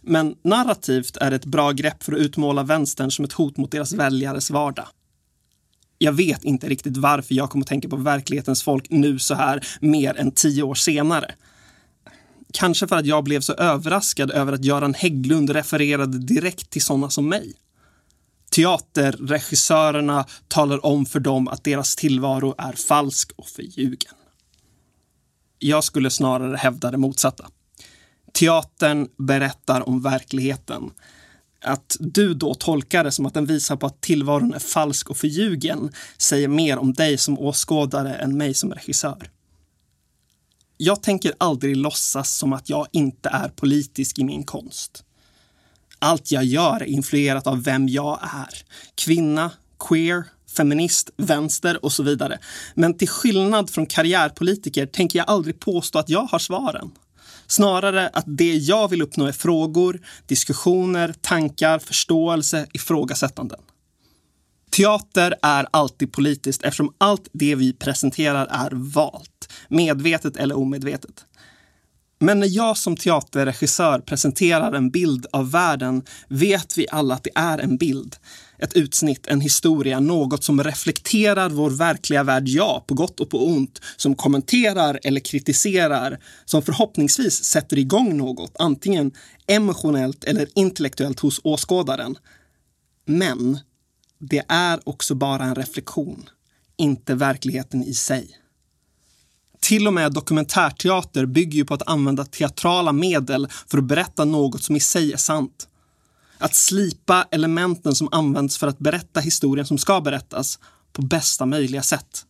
Men 0.00 0.36
narrativt 0.42 1.16
är 1.16 1.30
det 1.30 1.36
ett 1.36 1.44
bra 1.44 1.72
grepp 1.72 2.02
för 2.02 2.12
att 2.12 2.18
utmåla 2.18 2.62
vänstern 2.62 3.10
som 3.10 3.24
ett 3.24 3.32
hot 3.32 3.56
mot 3.56 3.70
deras 3.70 3.92
väljares 3.92 4.50
vardag. 4.50 4.86
Jag 5.98 6.12
vet 6.12 6.44
inte 6.44 6.68
riktigt 6.68 6.96
varför 6.96 7.34
jag 7.34 7.50
kommer 7.50 7.64
att 7.64 7.68
tänka 7.68 7.88
på 7.88 7.96
verklighetens 7.96 8.62
folk 8.62 8.86
nu 8.90 9.18
så 9.18 9.34
här 9.34 9.66
mer 9.80 10.16
än 10.16 10.30
tio 10.30 10.62
år 10.62 10.74
senare. 10.74 11.34
Kanske 12.52 12.86
för 12.86 12.96
att 12.96 13.06
jag 13.06 13.24
blev 13.24 13.40
så 13.40 13.52
överraskad 13.52 14.30
över 14.30 14.52
att 14.52 14.64
Göran 14.64 14.94
Hägglund 14.94 15.50
refererade 15.50 16.18
direkt 16.18 16.70
till 16.70 16.82
sådana 16.82 17.10
som 17.10 17.28
mig. 17.28 17.54
Teaterregissörerna 18.50 20.26
talar 20.48 20.86
om 20.86 21.06
för 21.06 21.20
dem 21.20 21.48
att 21.48 21.64
deras 21.64 21.96
tillvaro 21.96 22.54
är 22.58 22.72
falsk 22.72 23.32
och 23.36 23.48
förljugen. 23.48 24.14
Jag 25.58 25.84
skulle 25.84 26.10
snarare 26.10 26.56
hävda 26.56 26.90
det 26.90 26.98
motsatta. 26.98 27.46
Teatern 28.32 29.08
berättar 29.18 29.88
om 29.88 30.02
verkligheten. 30.02 30.90
Att 31.60 31.96
du 32.00 32.34
då 32.34 32.54
tolkar 32.54 33.04
det 33.04 33.12
som 33.12 33.26
att 33.26 33.34
den 33.34 33.46
visar 33.46 33.76
på 33.76 33.86
att 33.86 34.00
tillvaron 34.00 34.54
är 34.54 34.58
falsk 34.58 35.10
och 35.10 35.16
förljugen 35.16 35.92
säger 36.18 36.48
mer 36.48 36.78
om 36.78 36.92
dig 36.92 37.18
som 37.18 37.38
åskådare 37.38 38.14
än 38.14 38.36
mig 38.36 38.54
som 38.54 38.72
regissör. 38.72 39.30
Jag 40.76 41.02
tänker 41.02 41.32
aldrig 41.38 41.76
låtsas 41.76 42.36
som 42.36 42.52
att 42.52 42.68
jag 42.68 42.86
inte 42.92 43.28
är 43.28 43.48
politisk 43.48 44.18
i 44.18 44.24
min 44.24 44.44
konst. 44.44 45.04
Allt 45.98 46.30
jag 46.30 46.44
gör 46.44 46.80
är 46.80 46.84
influerat 46.84 47.46
av 47.46 47.62
vem 47.62 47.88
jag 47.88 48.18
är. 48.22 48.62
Kvinna, 48.94 49.50
queer, 49.78 50.24
feminist, 50.56 51.10
vänster 51.16 51.84
och 51.84 51.92
så 51.92 52.02
vidare. 52.02 52.38
Men 52.74 52.98
till 52.98 53.08
skillnad 53.08 53.70
från 53.70 53.86
karriärpolitiker 53.86 54.86
tänker 54.86 55.18
jag 55.18 55.28
aldrig 55.30 55.60
påstå 55.60 55.98
att 55.98 56.08
jag 56.08 56.22
har 56.22 56.38
svaren. 56.38 56.90
Snarare 57.46 58.08
att 58.08 58.24
det 58.26 58.54
jag 58.54 58.88
vill 58.88 59.02
uppnå 59.02 59.26
är 59.26 59.32
frågor, 59.32 60.00
diskussioner, 60.26 61.14
tankar, 61.20 61.78
förståelse, 61.78 62.66
ifrågasättanden. 62.72 63.60
Teater 64.70 65.34
är 65.42 65.66
alltid 65.70 66.12
politiskt 66.12 66.62
eftersom 66.62 66.94
allt 66.98 67.28
det 67.32 67.54
vi 67.54 67.72
presenterar 67.72 68.46
är 68.46 68.70
valt, 68.72 69.52
medvetet 69.68 70.36
eller 70.36 70.56
omedvetet. 70.56 71.24
Men 72.18 72.40
när 72.40 72.56
jag 72.56 72.76
som 72.76 72.96
teaterregissör 72.96 73.98
presenterar 73.98 74.72
en 74.72 74.90
bild 74.90 75.26
av 75.32 75.50
världen 75.50 76.02
vet 76.28 76.78
vi 76.78 76.86
alla 76.90 77.14
att 77.14 77.24
det 77.24 77.30
är 77.34 77.58
en 77.58 77.76
bild. 77.76 78.16
Ett 78.58 78.76
utsnitt, 78.76 79.26
en 79.26 79.40
historia, 79.40 80.00
något 80.00 80.44
som 80.44 80.64
reflekterar 80.64 81.50
vår 81.50 81.70
verkliga 81.70 82.22
värld, 82.22 82.48
ja, 82.48 82.84
på 82.86 82.94
gott 82.94 83.20
och 83.20 83.30
på 83.30 83.46
ont, 83.46 83.80
som 83.96 84.14
kommenterar 84.14 85.00
eller 85.04 85.20
kritiserar, 85.20 86.18
som 86.44 86.62
förhoppningsvis 86.62 87.44
sätter 87.44 87.78
igång 87.78 88.16
något, 88.16 88.56
antingen 88.58 89.12
emotionellt 89.46 90.24
eller 90.24 90.46
intellektuellt 90.54 91.20
hos 91.20 91.40
åskådaren. 91.44 92.18
Men 93.06 93.58
det 94.18 94.42
är 94.48 94.80
också 94.84 95.14
bara 95.14 95.44
en 95.44 95.54
reflektion, 95.54 96.28
inte 96.76 97.14
verkligheten 97.14 97.84
i 97.84 97.94
sig. 97.94 98.38
Till 99.60 99.86
och 99.86 99.94
med 99.94 100.12
dokumentärteater 100.12 101.26
bygger 101.26 101.56
ju 101.56 101.64
på 101.64 101.74
att 101.74 101.88
använda 101.88 102.24
teatrala 102.24 102.92
medel 102.92 103.48
för 103.66 103.78
att 103.78 103.84
berätta 103.84 104.24
något 104.24 104.62
som 104.62 104.76
i 104.76 104.80
sig 104.80 105.12
är 105.12 105.16
sant. 105.16 105.68
Att 106.38 106.54
slipa 106.54 107.28
elementen 107.30 107.94
som 107.94 108.08
används 108.12 108.58
för 108.58 108.66
att 108.66 108.78
berätta 108.78 109.20
historien 109.20 109.66
som 109.66 109.78
ska 109.78 110.00
berättas 110.00 110.58
på 110.92 111.02
bästa 111.02 111.46
möjliga 111.46 111.82
sätt. 111.82 112.26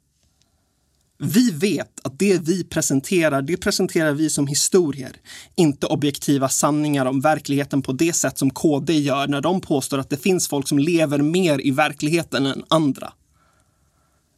Vi 1.19 1.51
vet 1.51 2.01
att 2.03 2.19
det 2.19 2.38
vi 2.38 2.64
presenterar, 2.64 3.42
det 3.42 3.57
presenterar 3.57 4.12
vi 4.12 4.31
som 4.31 4.47
historier, 4.47 5.12
inte 5.55 5.87
objektiva 5.87 6.49
sanningar 6.49 7.07
om 7.07 7.21
verkligheten 7.21 7.83
på 7.83 7.92
det 7.92 8.12
sätt 8.12 8.38
som 8.38 8.51
KD 8.51 8.99
gör 8.99 9.27
när 9.29 9.40
de 9.40 9.61
påstår 9.61 9.99
att 9.99 10.11
det 10.11 10.16
finns 10.16 10.49
folk 10.49 10.69
som 10.69 10.79
lever 10.79 11.19
mer 11.19 11.66
i 11.66 11.71
verkligheten 11.71 12.47
än 12.47 12.64
andra. 12.69 13.12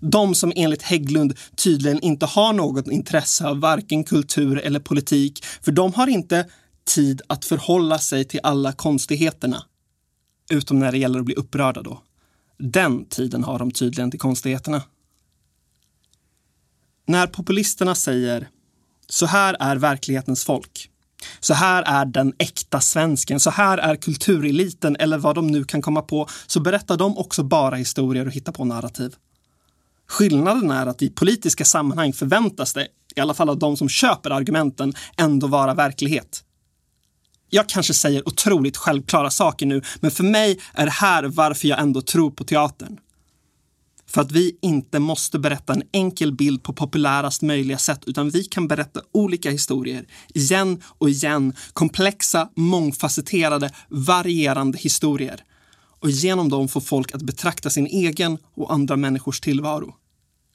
De 0.01 0.35
som 0.35 0.53
enligt 0.57 0.83
Hägglund 0.83 1.35
tydligen 1.57 2.01
inte 2.01 2.27
har 2.27 2.53
något 2.53 2.89
intresse 2.89 3.47
av 3.47 3.61
varken 3.61 4.05
kultur 4.05 4.59
eller 4.59 4.81
politik, 4.81 5.45
för 5.63 5.73
de 5.73 5.93
har 5.93 6.07
inte 6.07 6.47
tid 6.89 7.23
att 7.27 7.45
förhålla 7.45 7.99
sig 7.99 8.25
till 8.25 8.41
alla 8.43 8.73
konstigheterna. 8.73 9.65
Utom 10.51 10.79
när 10.79 10.93
det 10.93 10.99
gäller 10.99 11.19
att 11.19 11.25
bli 11.25 11.35
upprörda 11.35 11.83
då. 11.83 12.03
Den 12.59 13.05
tiden 13.05 13.45
har 13.45 13.59
de 13.59 13.71
tydligen 13.71 14.11
till 14.11 14.21
konstigheterna. 14.21 14.83
När 17.07 17.27
populisterna 17.27 17.95
säger 17.95 18.49
så 19.09 19.27
här 19.27 19.57
är 19.61 19.77
verklighetens 19.77 20.45
folk. 20.45 20.91
Så 21.41 21.55
här 21.55 21.83
är 21.83 22.05
den 22.05 22.33
äkta 22.39 22.81
svensken, 22.81 23.41
så 23.41 23.51
här 23.51 23.79
är 23.79 23.97
kultureliten 23.97 24.97
eller 24.97 25.19
vad 25.19 25.35
de 25.35 25.47
nu 25.47 25.65
kan 25.65 25.83
komma 25.83 26.03
på, 26.03 26.29
så 26.47 26.61
berättar 26.61 26.97
de 26.97 27.19
också 27.19 27.43
bara 27.43 27.77
historier 27.77 28.27
och 28.27 28.33
hittar 28.33 28.53
på 28.53 28.65
narrativ. 28.65 29.15
Skillnaden 30.09 30.71
är 30.71 30.87
att 30.87 31.03
i 31.03 31.11
politiska 31.11 31.65
sammanhang 31.65 32.13
förväntas 32.13 32.73
det, 32.73 32.89
i 33.17 33.21
alla 33.21 33.35
fall 33.35 33.49
av 33.49 33.59
de 33.59 33.77
som 33.77 33.89
köper 33.89 34.31
argumenten, 34.31 34.95
ändå 35.17 35.47
vara 35.47 35.75
verklighet. 35.75 36.45
Jag 37.51 37.69
kanske 37.69 37.95
säger 37.95 38.29
otroligt 38.29 38.77
självklara 38.77 39.31
saker 39.31 39.67
nu, 39.67 39.83
men 40.01 40.11
för 40.11 40.25
mig 40.25 40.61
är 40.75 40.85
det 40.85 40.93
här 40.93 41.25
varför 41.25 41.69
jag 41.69 41.81
ändå 41.81 42.01
tror 42.01 42.31
på 42.31 42.45
teatern. 42.45 42.99
För 44.07 44.21
att 44.21 44.33
vi 44.33 44.59
inte 44.63 44.99
måste 44.99 45.39
berätta 45.39 45.73
en 45.73 45.83
enkel 45.93 46.33
bild 46.33 46.63
på 46.63 46.73
populärast 46.73 47.43
möjliga 47.43 47.79
sätt, 47.79 48.01
utan 48.07 48.31
vi 48.31 48.45
kan 48.45 48.69
berätta 48.69 49.01
olika 49.13 49.51
historier 49.51 50.07
igen 50.35 50.83
och 50.99 51.11
igen. 51.11 51.53
Komplexa, 51.73 52.49
mångfacetterade, 52.55 53.71
varierande 53.89 54.79
historier. 54.79 55.45
Och 56.01 56.11
genom 56.11 56.49
dem 56.49 56.69
få 56.69 56.81
folk 56.81 57.15
att 57.15 57.23
betrakta 57.23 57.71
sin 57.71 57.87
egen 57.87 58.39
och 58.55 58.73
andra 58.73 58.97
människors 58.97 59.41
tillvaro. 59.41 59.95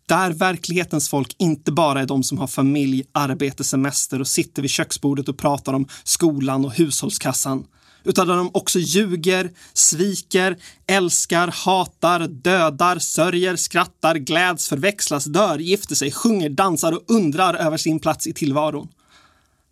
Där 0.05 0.31
verklighetens 0.31 1.09
folk 1.09 1.35
inte 1.39 1.71
bara 1.71 2.01
är 2.01 2.05
de 2.05 2.23
som 2.23 2.37
har 2.37 2.47
familj, 2.47 3.03
arbete, 3.11 3.63
semester 3.63 4.19
och 4.19 4.27
sitter 4.27 4.61
vid 4.61 4.71
köksbordet 4.71 5.29
och 5.29 5.37
pratar 5.37 5.73
om 5.73 5.87
skolan 6.03 6.65
och 6.65 6.73
hushållskassan 6.73 7.65
utan 8.03 8.27
där 8.27 8.35
de 8.35 8.49
också 8.53 8.79
ljuger, 8.79 9.51
sviker, 9.73 10.57
älskar, 10.87 11.47
hatar, 11.47 12.27
dödar, 12.27 12.99
sörjer, 12.99 13.55
skrattar, 13.55 14.15
gläds, 14.15 14.69
förväxlas, 14.69 15.25
dör, 15.25 15.59
gifter 15.59 15.95
sig, 15.95 16.11
sjunger, 16.11 16.49
dansar 16.49 16.91
och 16.91 17.03
undrar 17.07 17.53
över 17.53 17.77
sin 17.77 17.99
plats 17.99 18.27
i 18.27 18.33
tillvaron. 18.33 18.87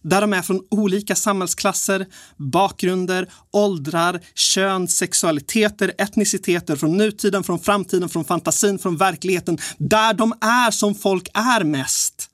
Där 0.02 0.22
de 0.22 0.34
är 0.34 0.42
från 0.42 0.62
olika 0.72 1.16
samhällsklasser, 1.16 2.08
bakgrunder, 2.38 3.32
åldrar, 3.52 4.22
kön, 4.36 4.88
sexualiteter, 4.88 5.94
etniciteter, 5.98 6.76
från 6.76 6.98
nutiden, 6.98 7.44
från 7.44 7.60
framtiden, 7.60 8.10
från 8.10 8.26
fantasin, 8.26 8.80
från 8.80 8.98
verkligheten. 8.98 9.58
Där 9.78 10.14
de 10.14 10.34
är 10.42 10.72
som 10.72 10.96
folk 10.96 11.28
är 11.34 11.64
mest. 11.64 12.30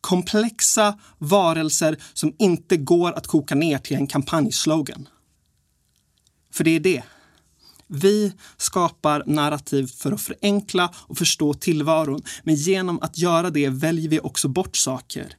Komplexa 0.00 0.98
varelser 1.18 1.96
som 2.14 2.34
inte 2.38 2.76
går 2.76 3.12
att 3.12 3.26
koka 3.26 3.54
ner 3.54 3.78
till 3.78 3.96
en 3.96 4.06
kampanjslogan. 4.06 5.08
För 6.54 6.64
det 6.64 6.70
är 6.70 6.80
det. 6.80 7.02
Vi 7.86 8.32
skapar 8.56 9.22
narrativ 9.26 9.86
för 9.86 10.12
att 10.12 10.20
förenkla 10.20 10.94
och 10.96 11.18
förstå 11.18 11.54
tillvaron, 11.54 12.22
men 12.42 12.54
genom 12.54 12.98
att 13.02 13.18
göra 13.18 13.50
det 13.50 13.68
väljer 13.68 14.08
vi 14.08 14.20
också 14.20 14.48
bort 14.48 14.76
saker. 14.76 15.34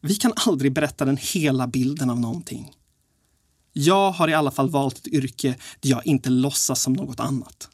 Vi 0.00 0.14
kan 0.14 0.32
aldrig 0.36 0.72
berätta 0.72 1.04
den 1.04 1.16
hela 1.16 1.66
bilden 1.66 2.10
av 2.10 2.20
någonting. 2.20 2.72
Jag 3.72 4.10
har 4.10 4.28
i 4.28 4.34
alla 4.34 4.50
fall 4.50 4.70
valt 4.70 4.98
ett 4.98 5.06
yrke 5.06 5.56
där 5.80 5.90
jag 5.90 6.06
inte 6.06 6.30
låtsas 6.30 6.82
som 6.82 6.92
något 6.92 7.20
annat. 7.20 7.68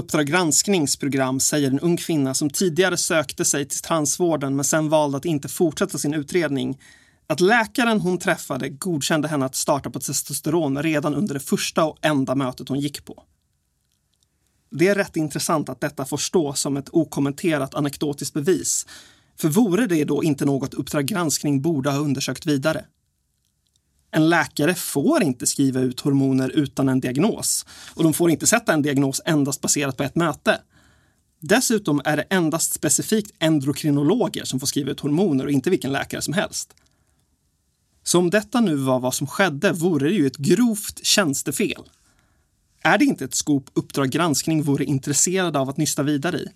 Uppdrag 0.00 0.26
gransknings 0.26 0.96
program 0.96 1.40
säger 1.40 1.70
en 1.70 1.80
ung 1.80 1.96
kvinna 1.96 2.34
som 2.34 2.50
tidigare 2.50 2.96
sökte 2.96 3.44
sig 3.44 3.68
till 3.68 3.80
transvården 3.80 4.56
men 4.56 4.64
sen 4.64 4.88
valde 4.88 5.16
att 5.16 5.24
inte 5.24 5.48
fortsätta 5.48 5.98
sin 5.98 6.14
utredning 6.14 6.78
att 7.26 7.40
läkaren 7.40 8.00
hon 8.00 8.18
träffade 8.18 8.68
godkände 8.68 9.28
henne 9.28 9.44
att 9.44 9.54
starta 9.54 9.90
på 9.90 10.00
testosteron 10.00 10.82
redan 10.82 11.14
under 11.14 11.34
det 11.34 11.40
första 11.40 11.84
och 11.84 11.98
enda 12.02 12.34
mötet 12.34 12.68
hon 12.68 12.80
gick 12.80 13.04
på. 13.04 13.24
Det 14.70 14.88
är 14.88 14.94
rätt 14.94 15.16
intressant 15.16 15.68
att 15.68 15.80
detta 15.80 16.04
får 16.04 16.16
stå 16.16 16.54
som 16.54 16.76
ett 16.76 16.88
okommenterat 16.92 17.74
anekdotiskt 17.74 18.34
bevis. 18.34 18.86
För 19.40 19.48
vore 19.48 19.86
det 19.86 20.04
då 20.04 20.24
inte 20.24 20.44
något 20.44 20.74
Uppdrag 20.74 21.06
granskning 21.06 21.62
borde 21.62 21.90
ha 21.90 21.98
undersökt 21.98 22.46
vidare? 22.46 22.84
En 24.10 24.28
läkare 24.28 24.74
får 24.74 25.22
inte 25.22 25.46
skriva 25.46 25.80
ut 25.80 26.00
hormoner 26.00 26.48
utan 26.48 26.88
en 26.88 27.00
diagnos 27.00 27.66
och 27.94 28.02
de 28.02 28.12
får 28.12 28.30
inte 28.30 28.46
sätta 28.46 28.72
en 28.72 28.82
diagnos 28.82 29.20
endast 29.24 29.60
baserat 29.60 29.96
på 29.96 30.02
ett 30.02 30.16
möte. 30.16 30.60
Dessutom 31.40 32.00
är 32.04 32.16
det 32.16 32.22
endast 32.22 32.72
specifikt 32.72 33.34
endokrinologer 33.38 34.44
som 34.44 34.60
får 34.60 34.66
skriva 34.66 34.90
ut 34.90 35.00
hormoner 35.00 35.44
och 35.44 35.50
inte 35.50 35.70
vilken 35.70 35.92
läkare 35.92 36.22
som 36.22 36.34
helst. 36.34 36.74
Så 38.02 38.18
om 38.18 38.30
detta 38.30 38.60
nu 38.60 38.76
var 38.76 39.00
vad 39.00 39.14
som 39.14 39.26
skedde 39.26 39.72
vore 39.72 40.08
det 40.08 40.14
ju 40.14 40.26
ett 40.26 40.36
grovt 40.36 41.06
tjänstefel. 41.06 41.82
Är 42.82 42.98
det 42.98 43.04
inte 43.04 43.24
ett 43.24 43.34
skop 43.34 43.70
Uppdrag 43.74 44.10
granskning 44.10 44.62
vore 44.62 44.84
intresserade 44.84 45.58
av 45.58 45.68
att 45.68 45.76
nysta 45.76 46.02
vidare 46.02 46.36
i? 46.38 46.46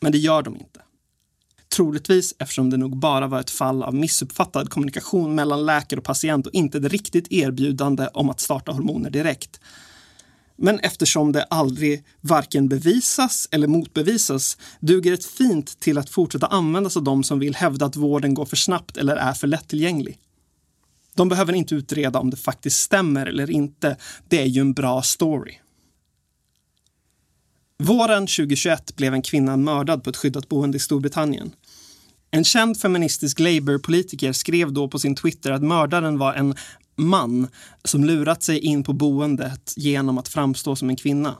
Men 0.00 0.12
det 0.12 0.18
gör 0.18 0.42
de 0.42 0.56
inte. 0.56 0.80
Troligtvis 1.74 2.34
eftersom 2.38 2.70
det 2.70 2.76
nog 2.76 2.96
bara 2.96 3.26
var 3.26 3.40
ett 3.40 3.50
fall 3.50 3.82
av 3.82 3.94
missuppfattad 3.94 4.70
kommunikation 4.70 5.34
mellan 5.34 5.66
läkare 5.66 5.98
och 5.98 6.04
patient 6.04 6.46
och 6.46 6.54
inte 6.54 6.78
ett 6.78 6.84
riktigt 6.84 7.32
erbjudande 7.32 8.08
om 8.14 8.30
att 8.30 8.40
starta 8.40 8.72
hormoner 8.72 9.10
direkt. 9.10 9.60
Men 10.56 10.78
eftersom 10.78 11.32
det 11.32 11.42
aldrig 11.42 12.04
varken 12.20 12.68
bevisas 12.68 13.48
eller 13.50 13.66
motbevisas 13.66 14.58
duger 14.80 15.10
det 15.10 15.24
fint 15.24 15.80
till 15.80 15.98
att 15.98 16.10
fortsätta 16.10 16.46
användas 16.46 16.96
av 16.96 17.02
de 17.02 17.24
som 17.24 17.38
vill 17.38 17.54
hävda 17.54 17.86
att 17.86 17.96
vården 17.96 18.34
går 18.34 18.44
för 18.44 18.56
snabbt 18.56 18.96
eller 18.96 19.16
är 19.16 19.32
för 19.32 19.46
lättillgänglig. 19.46 20.18
De 21.14 21.28
behöver 21.28 21.52
inte 21.52 21.74
utreda 21.74 22.18
om 22.18 22.30
det 22.30 22.36
faktiskt 22.36 22.80
stämmer 22.80 23.26
eller 23.26 23.50
inte. 23.50 23.96
Det 24.28 24.42
är 24.42 24.46
ju 24.46 24.60
en 24.60 24.72
bra 24.72 25.02
story. 25.02 25.58
Våren 27.78 28.26
2021 28.26 28.96
blev 28.96 29.14
en 29.14 29.22
kvinna 29.22 29.56
mördad 29.56 30.04
på 30.04 30.10
ett 30.10 30.16
skyddat 30.16 30.48
boende 30.48 30.76
i 30.76 30.80
Storbritannien. 30.80 31.52
En 32.34 32.44
känd 32.44 32.80
feministisk 32.80 33.40
Labour-politiker 33.40 34.32
skrev 34.32 34.72
då 34.72 34.88
på 34.88 34.98
sin 34.98 35.16
Twitter 35.16 35.52
att 35.52 35.62
mördaren 35.62 36.18
var 36.18 36.34
en 36.34 36.54
man 36.96 37.48
som 37.84 38.04
lurat 38.04 38.42
sig 38.42 38.58
in 38.58 38.84
på 38.84 38.92
boendet 38.92 39.72
genom 39.76 40.18
att 40.18 40.28
framstå 40.28 40.76
som 40.76 40.90
en 40.90 40.96
kvinna. 40.96 41.38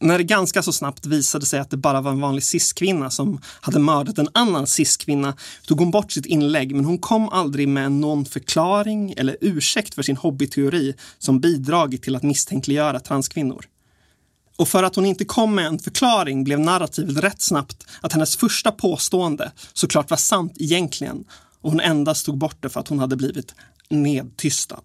När 0.00 0.18
det 0.18 0.24
ganska 0.24 0.62
så 0.62 0.72
snabbt 0.72 1.06
visade 1.06 1.46
sig 1.46 1.60
att 1.60 1.70
det 1.70 1.76
bara 1.76 2.00
var 2.00 2.10
en 2.10 2.20
vanlig 2.20 2.44
cis-kvinna 2.44 3.10
som 3.10 3.40
hade 3.60 3.78
mördat 3.78 4.18
en 4.18 4.28
annan 4.34 4.66
cis-kvinna 4.66 5.36
tog 5.66 5.78
hon 5.78 5.90
bort 5.90 6.12
sitt 6.12 6.26
inlägg 6.26 6.74
men 6.74 6.84
hon 6.84 6.98
kom 6.98 7.28
aldrig 7.28 7.68
med 7.68 7.92
någon 7.92 8.24
förklaring 8.24 9.14
eller 9.16 9.36
ursäkt 9.40 9.94
för 9.94 10.02
sin 10.02 10.16
hobbyteori 10.16 10.94
som 11.18 11.40
bidragit 11.40 12.02
till 12.02 12.16
att 12.16 12.22
misstänkliggöra 12.22 13.00
transkvinnor. 13.00 13.64
Och 14.60 14.68
för 14.68 14.82
att 14.82 14.96
hon 14.96 15.06
inte 15.06 15.24
kom 15.24 15.54
med 15.54 15.66
en 15.66 15.78
förklaring 15.78 16.44
blev 16.44 16.60
narrativet 16.60 17.24
rätt 17.24 17.42
snabbt 17.42 17.86
att 18.00 18.12
hennes 18.12 18.36
första 18.36 18.72
påstående 18.72 19.52
såklart 19.72 20.10
var 20.10 20.16
sant 20.16 20.52
egentligen 20.56 21.24
och 21.60 21.70
hon 21.70 21.80
endast 21.80 22.26
tog 22.26 22.38
bort 22.38 22.56
det 22.60 22.68
för 22.68 22.80
att 22.80 22.88
hon 22.88 22.98
hade 22.98 23.16
blivit 23.16 23.54
nedtystad. 23.88 24.82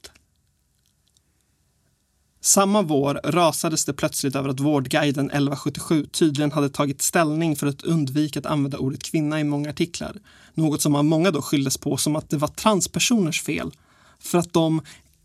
Samma 2.41 2.81
vår 2.81 3.19
rasades 3.23 3.85
det 3.85 3.93
plötsligt 3.93 4.35
över 4.35 4.49
att 4.49 4.59
Vårdguiden 4.59 5.25
1177 5.25 6.05
tydligen 6.05 6.51
hade 6.51 6.69
tagit 6.69 7.01
ställning 7.01 7.55
för 7.55 7.67
att 7.67 7.83
undvika 7.83 8.39
att 8.39 8.45
använda 8.45 8.77
ordet 8.77 9.03
kvinna 9.03 9.39
i 9.39 9.43
många 9.43 9.69
artiklar. 9.69 10.15
Något 10.53 10.81
som 10.81 10.95
av 10.95 11.05
många 11.05 11.31
då 11.31 11.41
skylldes 11.41 11.77
på 11.77 11.97
som 11.97 12.15
att 12.15 12.29
det 12.29 12.37
var 12.37 12.47
transpersoners 12.47 13.43
fel. 13.43 13.71
För 14.19 14.37
att 14.37 14.53
de 14.53 14.81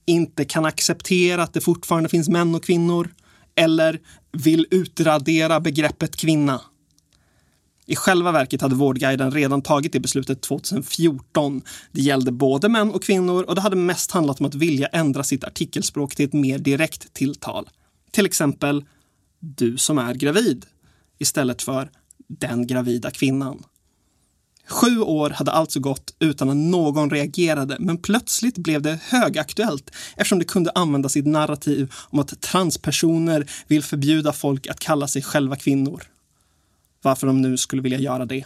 inte 0.07 0.45
kan 0.45 0.65
acceptera 0.65 1.43
att 1.43 1.53
det 1.53 1.61
fortfarande 1.61 2.09
finns 2.09 2.29
män 2.29 2.55
och 2.55 2.65
kvinnor 2.65 3.11
eller 3.61 4.01
vill 4.33 4.67
utradera 4.71 5.61
begreppet 5.61 6.17
kvinna. 6.17 6.61
I 7.87 7.97
själva 7.97 8.33
verket 8.33 8.61
hade 8.61 8.75
Vårdguiden 8.75 9.31
redan 9.31 9.63
tagit 9.63 9.93
det 9.93 10.01
beslutet 10.01 10.43
2014. 10.43 11.63
Det 11.93 12.01
gällde 12.01 12.33
både 12.33 12.69
män 12.69 12.91
och 12.91 13.03
kvinnor 13.03 13.43
och 13.43 13.55
det 13.55 13.61
hade 13.61 13.77
mest 13.77 14.11
handlat 14.11 14.41
om 14.41 14.47
att 14.47 14.55
vilja 14.55 14.87
ändra 14.87 15.25
sitt 15.25 15.45
artikelspråk 15.45 16.15
till 16.15 16.27
ett 16.27 16.33
mer 16.33 16.59
direkt 16.59 17.13
tilltal. 17.13 17.69
Till 18.11 18.27
exempel 18.27 18.85
du 19.39 19.79
som 19.79 19.99
är 19.99 20.15
gravid 20.15 20.67
istället 21.19 21.63
för 21.63 21.91
den 22.29 22.67
gravida 22.67 23.11
kvinnan. 23.11 23.63
Sju 24.71 25.01
år 25.01 25.31
hade 25.31 25.51
alltså 25.51 25.81
gått 25.81 26.15
utan 26.19 26.51
att 26.51 26.57
någon 26.57 27.11
reagerade 27.11 27.77
men 27.81 27.99
plötsligt 27.99 28.59
blev 28.59 28.83
det 28.83 28.99
högaktuellt 29.03 29.91
eftersom 30.17 30.39
det 30.39 30.45
kunde 30.45 30.71
användas 30.75 31.17
i 31.17 31.21
ett 31.21 31.27
narrativ 31.27 31.93
om 31.95 32.19
att 32.19 32.41
transpersoner 32.41 33.51
vill 33.67 33.83
förbjuda 33.83 34.33
folk 34.33 34.67
att 34.67 34.81
kalla 34.81 35.09
sig 35.09 35.23
själva 35.23 35.57
kvinnor 35.57 36.03
varför 37.03 37.27
de 37.27 37.43
nu 37.43 37.57
skulle 37.57 37.83
vilja 37.83 37.99
göra 37.99 38.27
det. 38.27 38.45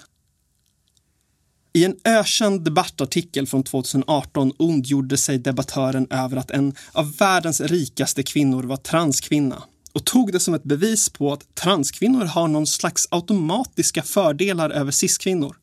I 1.72 1.84
en 1.84 1.96
ökänd 2.04 2.64
debattartikel 2.64 3.46
från 3.46 3.62
2018 3.62 4.52
ondgjorde 4.56 5.16
sig 5.16 5.38
debattören 5.38 6.06
över 6.10 6.36
att 6.36 6.50
en 6.50 6.74
av 6.92 7.16
världens 7.16 7.60
rikaste 7.60 8.22
kvinnor 8.22 8.62
var 8.62 8.76
transkvinna 8.76 9.62
och 9.92 10.04
tog 10.04 10.32
det 10.32 10.40
som 10.40 10.54
ett 10.54 10.64
bevis 10.64 11.08
på 11.08 11.32
att 11.32 11.54
transkvinnor 11.54 12.24
har 12.24 12.48
någon 12.48 12.66
slags 12.66 13.08
automatiska 13.10 14.02
fördelar 14.02 14.70
över 14.70 14.90
cis-kvinnor. 14.90 15.56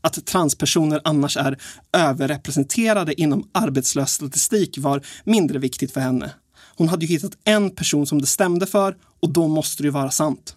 Att 0.00 0.26
transpersoner 0.26 1.00
annars 1.04 1.36
är 1.36 1.58
överrepresenterade 1.92 3.20
inom 3.20 3.48
arbetslös 3.52 4.12
statistik 4.12 4.78
var 4.78 5.02
mindre 5.24 5.58
viktigt 5.58 5.92
för 5.92 6.00
henne. 6.00 6.30
Hon 6.76 6.88
hade 6.88 7.06
ju 7.06 7.14
hittat 7.14 7.38
en 7.44 7.70
person 7.70 8.06
som 8.06 8.20
det 8.20 8.26
stämde 8.26 8.66
för 8.66 8.96
och 9.20 9.32
då 9.32 9.48
måste 9.48 9.82
det 9.82 9.86
ju 9.86 9.90
vara 9.90 10.10
sant 10.10 10.56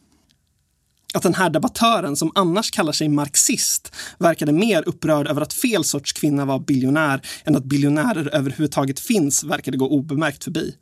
att 1.13 1.23
den 1.23 1.33
här 1.33 1.49
debattören, 1.49 2.15
som 2.15 2.31
annars 2.35 2.71
kallar 2.71 2.91
sig 2.91 3.09
marxist, 3.09 3.95
verkade 4.17 4.51
mer 4.51 4.83
upprörd 4.87 5.27
över 5.27 5.41
att 5.41 5.53
fel 5.53 5.83
sorts 5.83 6.13
kvinna 6.13 6.45
var 6.45 6.59
biljonär 6.59 7.21
än 7.45 7.55
att 7.55 7.63
biljonärer 7.63 8.35
överhuvudtaget 8.35 8.99
finns 8.99 9.43
verkade 9.43 9.77
gå 9.77 9.89
obemärkt 9.89 10.43
förbi. 10.43 10.75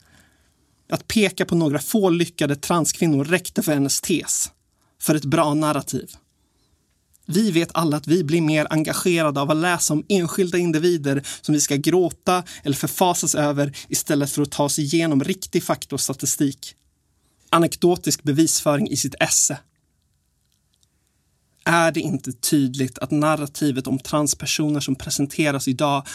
Att 0.89 1.07
peka 1.07 1.45
på 1.45 1.55
några 1.55 1.79
få 1.79 2.09
lyckade 2.09 2.55
transkvinnor 2.55 3.25
räckte 3.25 3.61
för 3.61 3.73
hennes 3.73 4.01
tes. 4.01 4.51
För 5.01 5.15
ett 5.15 5.25
bra 5.25 5.53
narrativ. 5.53 6.11
Vi 7.25 7.51
vet 7.51 7.69
alla 7.73 7.97
att 7.97 8.07
vi 8.07 8.23
blir 8.23 8.41
mer 8.41 8.67
engagerade 8.69 9.41
av 9.41 9.51
att 9.51 9.57
läsa 9.57 9.93
om 9.93 10.05
enskilda 10.09 10.57
individer 10.57 11.23
som 11.41 11.53
vi 11.53 11.61
ska 11.61 11.75
gråta 11.75 12.43
eller 12.63 12.75
förfasas 12.75 13.35
över 13.35 13.77
istället 13.89 14.31
för 14.31 14.41
att 14.41 14.51
ta 14.51 14.63
oss 14.63 14.79
igenom 14.79 15.23
riktig 15.23 15.63
fakta 15.63 15.95
och 15.95 16.01
statistik. 16.01 16.75
Anekdotisk 17.49 18.23
bevisföring 18.23 18.89
i 18.89 18.97
sitt 18.97 19.15
esse 19.19 19.59
är 21.65 21.91
det 21.91 21.99
inte 21.99 22.31
tydligt 22.31 22.99
att 22.99 23.11
narrativet 23.11 23.87
om 23.87 23.99
transpersoner 23.99 24.79
som 24.79 24.95
presenteras 24.95 25.67
idag 25.67 26.07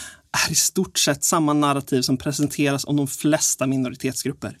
är 0.47 0.51
i 0.51 0.55
stort 0.55 0.97
sett 0.97 1.23
samma 1.23 1.53
narrativ 1.53 2.01
som 2.01 2.17
presenteras 2.17 2.85
om 2.85 2.95
de 2.95 3.07
flesta 3.07 3.67
minoritetsgrupper. 3.67 4.57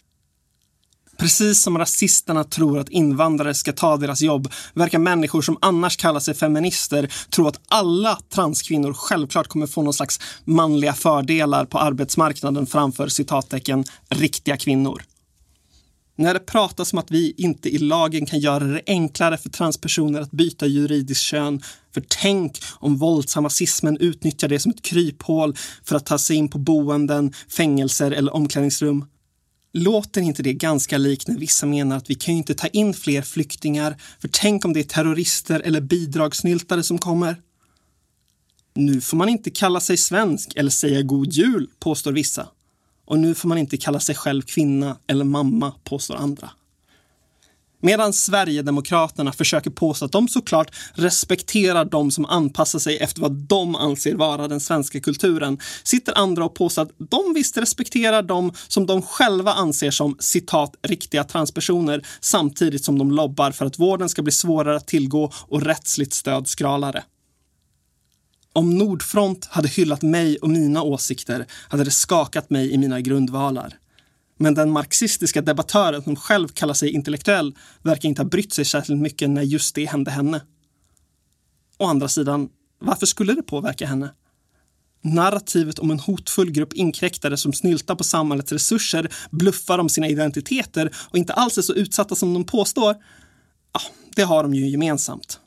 Precis 1.17 1.61
som 1.61 1.77
rasisterna 1.77 2.43
tror 2.43 2.79
att 2.79 2.89
invandrare 2.89 3.53
ska 3.53 3.73
ta 3.73 3.97
deras 3.97 4.21
jobb 4.21 4.51
verkar 4.73 4.99
människor 4.99 5.41
som 5.41 5.57
annars 5.61 5.97
kallar 5.97 6.19
sig 6.19 6.33
feminister 6.33 7.13
tro 7.29 7.47
att 7.47 7.59
alla 7.67 8.19
transkvinnor 8.33 8.93
självklart 8.93 9.47
kommer 9.47 9.67
få 9.67 9.81
någon 9.81 9.93
slags 9.93 10.19
manliga 10.43 10.93
fördelar 10.93 11.65
på 11.65 11.79
arbetsmarknaden 11.79 12.67
framför 12.67 13.07
citattecken 13.07 13.83
riktiga 14.09 14.57
kvinnor. 14.57 15.01
När 16.17 16.33
det 16.33 16.39
pratas 16.39 16.93
om 16.93 16.99
att 16.99 17.11
vi 17.11 17.33
inte 17.37 17.69
i 17.69 17.77
lagen 17.77 18.25
kan 18.25 18.39
göra 18.39 18.63
det 18.63 18.81
enklare 18.87 19.37
för 19.37 19.49
transpersoner 19.49 20.21
att 20.21 20.31
byta 20.31 20.67
juridiskt 20.67 21.23
kön. 21.23 21.61
För 21.93 22.03
tänk 22.07 22.57
om 22.79 22.97
våldsamma 22.97 23.49
cismen 23.49 23.97
utnyttjar 23.97 24.47
det 24.47 24.59
som 24.59 24.71
ett 24.71 24.81
kryphål 24.81 25.55
för 25.83 25.95
att 25.95 26.05
ta 26.05 26.17
sig 26.17 26.35
in 26.35 26.49
på 26.49 26.57
boenden, 26.57 27.33
fängelser 27.49 28.11
eller 28.11 28.35
omklädningsrum. 28.35 29.05
Låter 29.77 30.21
inte 30.21 30.43
det 30.43 30.53
ganska 30.53 30.97
likt 30.97 31.27
när 31.27 31.37
vissa 31.37 31.65
menar 31.65 31.97
att 31.97 32.09
vi 32.09 32.15
kan 32.15 32.33
ju 32.33 32.37
inte 32.37 32.53
ta 32.53 32.67
in 32.67 32.93
fler 32.93 33.21
flyktingar 33.21 34.01
för 34.19 34.29
tänk 34.31 34.65
om 34.65 34.73
det 34.73 34.79
är 34.79 34.83
terrorister 34.83 35.59
eller 35.59 35.81
bidragsnyltare 35.81 36.83
som 36.83 36.97
kommer? 36.97 37.41
Nu 38.73 39.01
får 39.01 39.17
man 39.17 39.29
inte 39.29 39.49
kalla 39.49 39.79
sig 39.79 39.97
svensk 39.97 40.55
eller 40.55 40.71
säga 40.71 41.01
god 41.01 41.33
jul, 41.33 41.69
påstår 41.79 42.11
vissa. 42.11 42.47
Och 43.05 43.19
nu 43.19 43.35
får 43.35 43.49
man 43.49 43.57
inte 43.57 43.77
kalla 43.77 43.99
sig 43.99 44.15
själv 44.15 44.41
kvinna 44.41 44.97
eller 45.07 45.25
mamma, 45.25 45.73
påstår 45.83 46.15
andra. 46.15 46.49
Medan 47.81 48.13
Sverigedemokraterna 48.13 49.31
försöker 49.31 49.69
påstå 49.69 50.05
att 50.05 50.11
de 50.11 50.27
såklart 50.27 50.75
respekterar 50.93 51.85
de 51.85 52.11
som 52.11 52.25
anpassar 52.25 52.79
sig 52.79 52.97
efter 52.97 53.21
vad 53.21 53.31
de 53.31 53.75
anser 53.75 54.15
vara 54.15 54.47
den 54.47 54.59
svenska 54.59 54.99
kulturen, 54.99 55.59
sitter 55.83 56.17
andra 56.17 56.45
och 56.45 56.55
påstår 56.55 56.81
att 56.81 56.91
de 56.97 57.33
visst 57.33 57.57
respekterar 57.57 58.21
de 58.21 58.51
som 58.67 58.85
de 58.85 59.01
själva 59.01 59.53
anser 59.53 59.91
som 59.91 60.15
citat 60.19 60.75
riktiga 60.81 61.23
transpersoner 61.23 62.05
samtidigt 62.19 62.85
som 62.85 62.99
de 62.99 63.11
lobbar 63.11 63.51
för 63.51 63.65
att 63.65 63.79
vården 63.79 64.09
ska 64.09 64.21
bli 64.21 64.31
svårare 64.31 64.75
att 64.75 64.87
tillgå 64.87 65.31
och 65.33 65.61
rättsligt 65.61 66.13
stöd 66.13 66.47
skralare. 66.47 67.03
Om 68.53 68.77
Nordfront 68.77 69.45
hade 69.45 69.67
hyllat 69.67 70.01
mig 70.01 70.37
och 70.37 70.49
mina 70.49 70.81
åsikter 70.81 71.45
hade 71.69 71.83
det 71.83 71.91
skakat 71.91 72.49
mig 72.49 72.71
i 72.71 72.77
mina 72.77 73.01
grundvalar. 73.01 73.73
Men 74.37 74.53
den 74.53 74.71
marxistiska 74.71 75.41
debattören 75.41 76.03
som 76.03 76.15
själv 76.15 76.47
kallar 76.47 76.73
sig 76.73 76.89
intellektuell 76.89 77.55
verkar 77.81 78.09
inte 78.09 78.21
ha 78.21 78.29
brytt 78.29 78.53
sig 78.53 78.65
särskilt 78.65 79.01
mycket 79.01 79.29
när 79.29 79.41
just 79.41 79.75
det 79.75 79.85
hände 79.85 80.11
henne. 80.11 80.41
Å 81.77 81.85
andra 81.85 82.07
sidan, 82.07 82.49
varför 82.79 83.05
skulle 83.05 83.33
det 83.33 83.43
påverka 83.43 83.87
henne? 83.87 84.13
Narrativet 85.01 85.79
om 85.79 85.91
en 85.91 85.99
hotfull 85.99 86.51
grupp 86.51 86.73
inkräktare 86.73 87.37
som 87.37 87.53
snyltar 87.53 87.95
på 87.95 88.03
samhällets 88.03 88.51
resurser, 88.51 89.13
bluffar 89.31 89.79
om 89.79 89.89
sina 89.89 90.07
identiteter 90.07 90.95
och 91.09 91.17
inte 91.17 91.33
alls 91.33 91.57
är 91.57 91.61
så 91.61 91.73
utsatta 91.73 92.15
som 92.15 92.33
de 92.33 92.43
påstår, 92.43 92.95
ja, 93.73 93.81
det 94.15 94.23
har 94.23 94.43
de 94.43 94.53
ju 94.53 94.69
gemensamt. 94.69 95.39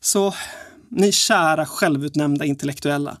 Så, 0.00 0.34
ni 0.88 1.12
kära 1.12 1.66
självutnämnda 1.66 2.44
intellektuella. 2.44 3.18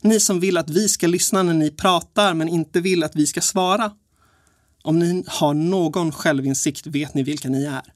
Ni 0.00 0.20
som 0.20 0.40
vill 0.40 0.56
att 0.56 0.70
vi 0.70 0.88
ska 0.88 1.06
lyssna 1.06 1.42
när 1.42 1.54
ni 1.54 1.70
pratar 1.70 2.34
men 2.34 2.48
inte 2.48 2.80
vill 2.80 3.04
att 3.04 3.16
vi 3.16 3.26
ska 3.26 3.40
svara. 3.40 3.92
Om 4.82 4.98
ni 4.98 5.24
har 5.26 5.54
någon 5.54 6.12
självinsikt 6.12 6.86
vet 6.86 7.14
ni 7.14 7.22
vilka 7.22 7.48
ni 7.48 7.64
är. 7.64 7.92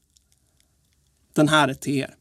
Den 1.33 1.47
här 1.47 1.67
är 1.67 1.73
till 1.73 1.97
er. 1.97 2.15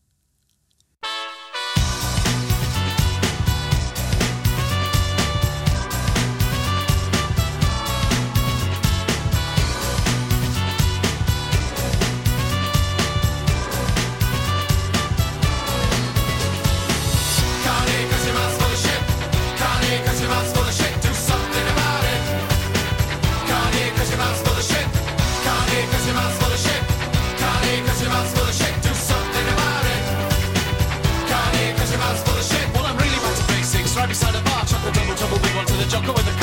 Jocko 35.93 36.15
with 36.15 36.25
the 36.25 36.42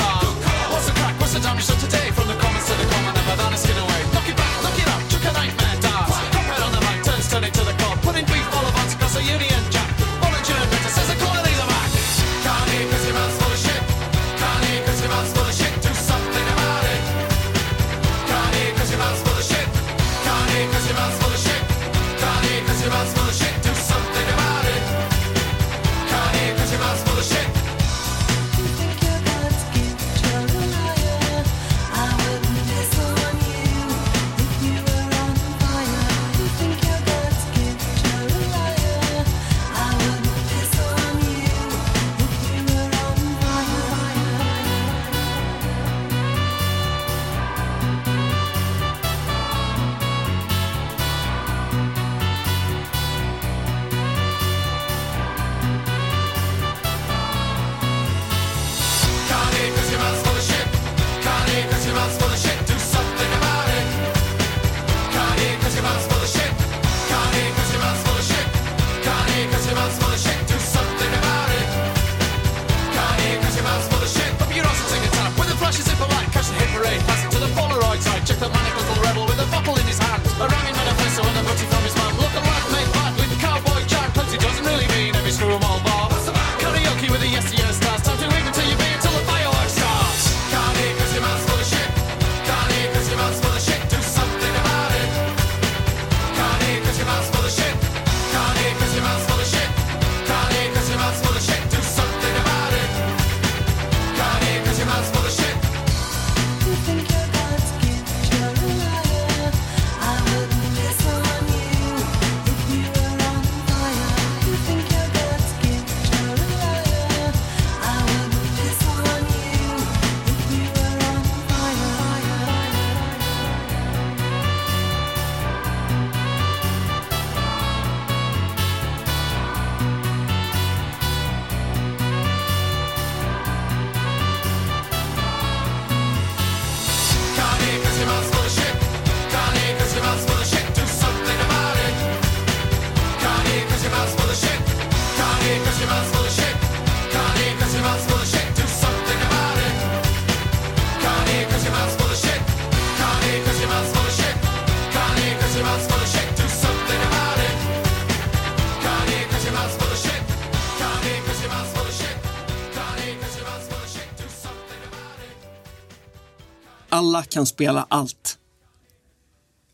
alla 167.09 167.23
kan 167.23 167.45
spela 167.45 167.85
allt. 167.89 168.37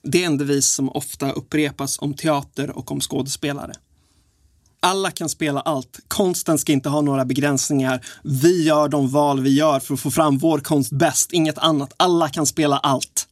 Det 0.03 0.23
är 0.23 0.25
en 0.25 0.37
devis 0.37 0.67
som 0.67 0.89
ofta 0.89 1.31
upprepas 1.31 1.99
om 1.99 2.13
teater 2.13 2.77
och 2.77 2.91
om 2.91 3.01
skådespelare. 3.01 3.73
Alla 4.79 5.11
kan 5.11 5.29
spela 5.29 5.61
allt. 5.61 5.99
Konsten 6.07 6.57
ska 6.57 6.71
inte 6.71 6.89
ha 6.89 7.01
några 7.01 7.25
begränsningar. 7.25 8.05
Vi 8.23 8.63
gör 8.63 8.87
de 8.87 9.09
val 9.09 9.41
vi 9.41 9.49
gör 9.49 9.79
för 9.79 9.93
att 9.93 9.99
få 9.99 10.11
fram 10.11 10.37
vår 10.37 10.59
konst 10.59 10.91
bäst, 10.91 11.33
inget 11.33 11.57
annat. 11.57 11.93
Alla 11.97 12.29
kan 12.29 12.45
spela 12.45 12.77
allt. 12.77 13.27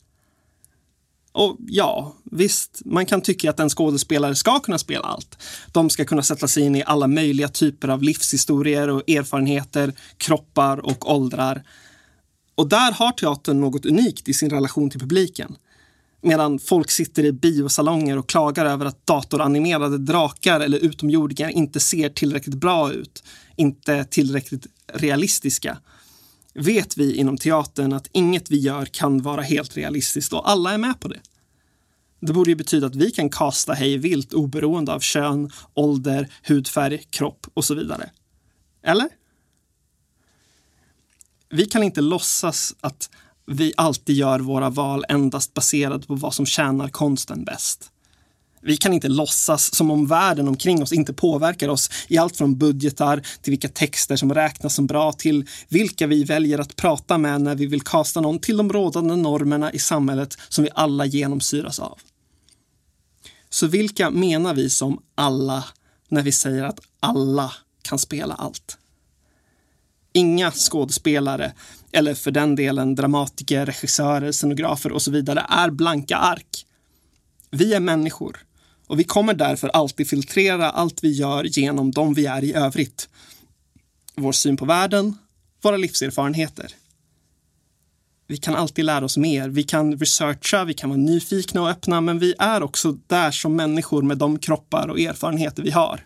Och 1.31 1.57
ja, 1.67 2.15
visst, 2.23 2.81
man 2.85 3.05
kan 3.05 3.21
tycka 3.21 3.49
att 3.49 3.59
en 3.59 3.69
skådespelare 3.69 4.35
ska 4.35 4.59
kunna 4.59 4.77
spela 4.77 5.05
allt. 5.05 5.37
De 5.71 5.89
ska 5.89 6.05
kunna 6.05 6.23
sätta 6.23 6.47
sig 6.47 6.63
in 6.63 6.75
i 6.75 6.83
alla 6.85 7.07
möjliga 7.07 7.47
typer 7.47 7.87
av 7.87 8.03
livshistorier 8.03 8.89
och 8.89 9.09
erfarenheter, 9.09 9.93
kroppar 10.17 10.77
och 10.85 11.11
åldrar. 11.11 11.63
Och 12.55 12.69
där 12.69 12.91
har 12.91 13.11
teatern 13.11 13.61
något 13.61 13.85
unikt 13.85 14.29
i 14.29 14.33
sin 14.33 14.49
relation 14.49 14.89
till 14.89 14.99
publiken. 14.99 15.55
Medan 16.21 16.59
folk 16.59 16.91
sitter 16.91 17.25
i 17.25 17.31
biosalonger 17.31 18.17
och 18.17 18.29
klagar 18.29 18.65
över 18.65 18.85
att 18.85 19.07
datoranimerade 19.07 19.97
drakar 19.97 20.59
eller 20.59 20.77
utomjordingar 20.77 21.49
inte 21.49 21.79
ser 21.79 22.09
tillräckligt 22.09 22.55
bra 22.55 22.93
ut, 22.93 23.23
inte 23.55 24.05
tillräckligt 24.05 24.67
realistiska, 24.93 25.77
vet 26.53 26.97
vi 26.97 27.15
inom 27.15 27.37
teatern 27.37 27.93
att 27.93 28.09
inget 28.11 28.51
vi 28.51 28.59
gör 28.59 28.85
kan 28.85 29.21
vara 29.21 29.41
helt 29.41 29.77
realistiskt 29.77 30.33
och 30.33 30.49
alla 30.49 30.73
är 30.73 30.77
med 30.77 30.99
på 30.99 31.07
det. 31.07 31.19
Det 32.19 32.33
borde 32.33 32.51
ju 32.51 32.55
betyda 32.55 32.87
att 32.87 32.95
vi 32.95 33.11
kan 33.11 33.29
kasta 33.29 33.73
hej 33.73 33.97
vilt 33.97 34.33
oberoende 34.33 34.93
av 34.93 34.99
kön, 34.99 35.51
ålder, 35.73 36.29
hudfärg, 36.43 37.03
kropp 37.09 37.47
och 37.53 37.65
så 37.65 37.75
vidare. 37.75 38.09
Eller? 38.83 39.09
Vi 41.55 41.65
kan 41.65 41.83
inte 41.83 42.01
låtsas 42.01 42.75
att 42.81 43.09
vi 43.45 43.73
alltid 43.77 44.15
gör 44.15 44.39
våra 44.39 44.69
val 44.69 45.05
endast 45.09 45.53
baserat 45.53 46.07
på 46.07 46.15
vad 46.15 46.33
som 46.33 46.45
tjänar 46.45 46.89
konsten 46.89 47.43
bäst. 47.43 47.91
Vi 48.61 48.77
kan 48.77 48.93
inte 48.93 49.07
låtsas 49.07 49.75
som 49.75 49.91
om 49.91 50.07
världen 50.07 50.47
omkring 50.47 50.83
oss 50.83 50.93
inte 50.93 51.13
påverkar 51.13 51.69
oss 51.69 51.89
i 52.07 52.17
allt 52.17 52.37
från 52.37 52.57
budgetar 52.57 53.23
till 53.41 53.51
vilka 53.51 53.69
texter 53.69 54.15
som 54.15 54.33
räknas 54.33 54.75
som 54.75 54.87
bra 54.87 55.13
till 55.13 55.45
vilka 55.67 56.07
vi 56.07 56.23
väljer 56.23 56.59
att 56.59 56.75
prata 56.75 57.17
med 57.17 57.41
när 57.41 57.55
vi 57.55 57.65
vill 57.65 57.81
kasta 57.81 58.21
någon 58.21 58.39
till 58.39 58.57
de 58.57 58.73
rådande 58.73 59.15
normerna 59.15 59.71
i 59.71 59.79
samhället 59.79 60.37
som 60.49 60.63
vi 60.63 60.69
alla 60.75 61.05
genomsyras 61.05 61.79
av. 61.79 61.99
Så 63.49 63.67
vilka 63.67 64.09
menar 64.09 64.53
vi 64.53 64.69
som 64.69 65.01
alla 65.15 65.63
när 66.09 66.21
vi 66.21 66.31
säger 66.31 66.63
att 66.63 66.79
alla 66.99 67.53
kan 67.81 67.99
spela 67.99 68.33
allt? 68.33 68.77
Inga 70.13 70.51
skådespelare, 70.51 71.53
eller 71.91 72.13
för 72.13 72.31
den 72.31 72.55
delen 72.55 72.95
dramatiker, 72.95 73.65
regissörer, 73.65 74.31
scenografer 74.31 74.91
och 74.91 75.01
så 75.01 75.11
vidare, 75.11 75.45
är 75.49 75.69
blanka 75.69 76.17
ark. 76.17 76.65
Vi 77.51 77.73
är 77.73 77.79
människor 77.79 78.37
och 78.87 78.99
vi 78.99 79.03
kommer 79.03 79.33
därför 79.33 79.67
alltid 79.69 80.09
filtrera 80.09 80.69
allt 80.69 81.03
vi 81.03 81.11
gör 81.11 81.43
genom 81.43 81.91
de 81.91 82.13
vi 82.13 82.25
är 82.25 82.43
i 82.43 82.53
övrigt. 82.53 83.09
Vår 84.15 84.31
syn 84.31 84.57
på 84.57 84.65
världen, 84.65 85.17
våra 85.61 85.77
livserfarenheter. 85.77 86.67
Vi 88.27 88.37
kan 88.37 88.55
alltid 88.55 88.85
lära 88.85 89.05
oss 89.05 89.17
mer. 89.17 89.49
Vi 89.49 89.63
kan 89.63 89.97
researcha, 89.97 90.65
vi 90.65 90.73
kan 90.73 90.89
vara 90.89 90.99
nyfikna 90.99 91.61
och 91.61 91.69
öppna, 91.69 92.01
men 92.01 92.19
vi 92.19 92.33
är 92.39 92.63
också 92.63 92.91
där 93.07 93.31
som 93.31 93.55
människor 93.55 94.01
med 94.01 94.17
de 94.17 94.39
kroppar 94.39 94.87
och 94.87 94.99
erfarenheter 94.99 95.63
vi 95.63 95.71
har. 95.71 96.03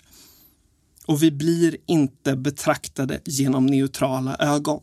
Och 1.08 1.24
vi 1.24 1.32
blir 1.32 1.78
inte 1.86 2.36
betraktade 2.36 3.20
genom 3.26 3.66
neutrala 3.66 4.36
ögon. 4.40 4.82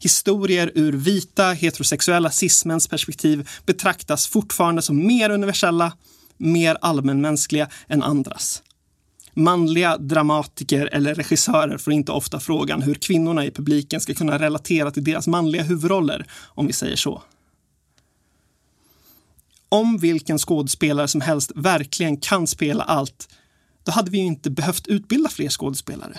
Historier 0.00 0.72
ur 0.74 0.92
vita 0.92 1.52
heterosexuella 1.52 2.30
cismens 2.30 2.88
perspektiv 2.88 3.48
betraktas 3.66 4.26
fortfarande 4.26 4.82
som 4.82 5.06
mer 5.06 5.30
universella, 5.30 5.92
mer 6.36 6.76
allmänmänskliga 6.80 7.68
än 7.88 8.02
andras. 8.02 8.62
Manliga 9.34 9.98
dramatiker 9.98 10.86
eller 10.92 11.14
regissörer 11.14 11.78
får 11.78 11.92
inte 11.92 12.12
ofta 12.12 12.40
frågan 12.40 12.82
hur 12.82 12.94
kvinnorna 12.94 13.44
i 13.44 13.50
publiken 13.50 14.00
ska 14.00 14.14
kunna 14.14 14.38
relatera 14.38 14.90
till 14.90 15.04
deras 15.04 15.26
manliga 15.26 15.62
huvudroller, 15.62 16.26
om 16.44 16.66
vi 16.66 16.72
säger 16.72 16.96
så. 16.96 17.22
Om 19.68 19.98
vilken 19.98 20.38
skådespelare 20.38 21.08
som 21.08 21.20
helst 21.20 21.52
verkligen 21.54 22.16
kan 22.16 22.46
spela 22.46 22.84
allt, 22.84 23.28
då 23.86 23.92
hade 23.92 24.10
vi 24.10 24.18
ju 24.18 24.24
inte 24.24 24.50
behövt 24.50 24.86
utbilda 24.86 25.28
fler 25.28 25.48
skådespelare. 25.48 26.18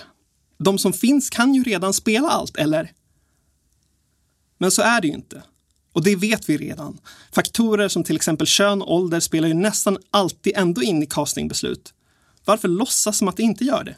De 0.58 0.78
som 0.78 0.92
finns 0.92 1.30
kan 1.30 1.54
ju 1.54 1.62
redan 1.62 1.92
spela 1.92 2.28
allt, 2.28 2.56
eller? 2.56 2.92
Men 4.58 4.70
så 4.70 4.82
är 4.82 5.00
det 5.00 5.08
ju 5.08 5.14
inte. 5.14 5.42
Och 5.92 6.04
det 6.04 6.16
vet 6.16 6.48
vi 6.48 6.56
redan. 6.56 6.98
Faktorer 7.32 7.88
som 7.88 8.04
till 8.04 8.16
exempel 8.16 8.46
kön 8.46 8.82
och 8.82 8.94
ålder 8.94 9.20
spelar 9.20 9.48
ju 9.48 9.54
nästan 9.54 9.98
alltid 10.10 10.52
ändå 10.56 10.82
in 10.82 11.02
i 11.02 11.06
castingbeslut. 11.06 11.94
Varför 12.44 12.68
låtsas 12.68 13.18
som 13.18 13.28
att 13.28 13.36
det 13.36 13.42
inte 13.42 13.64
gör 13.64 13.84
det? 13.84 13.96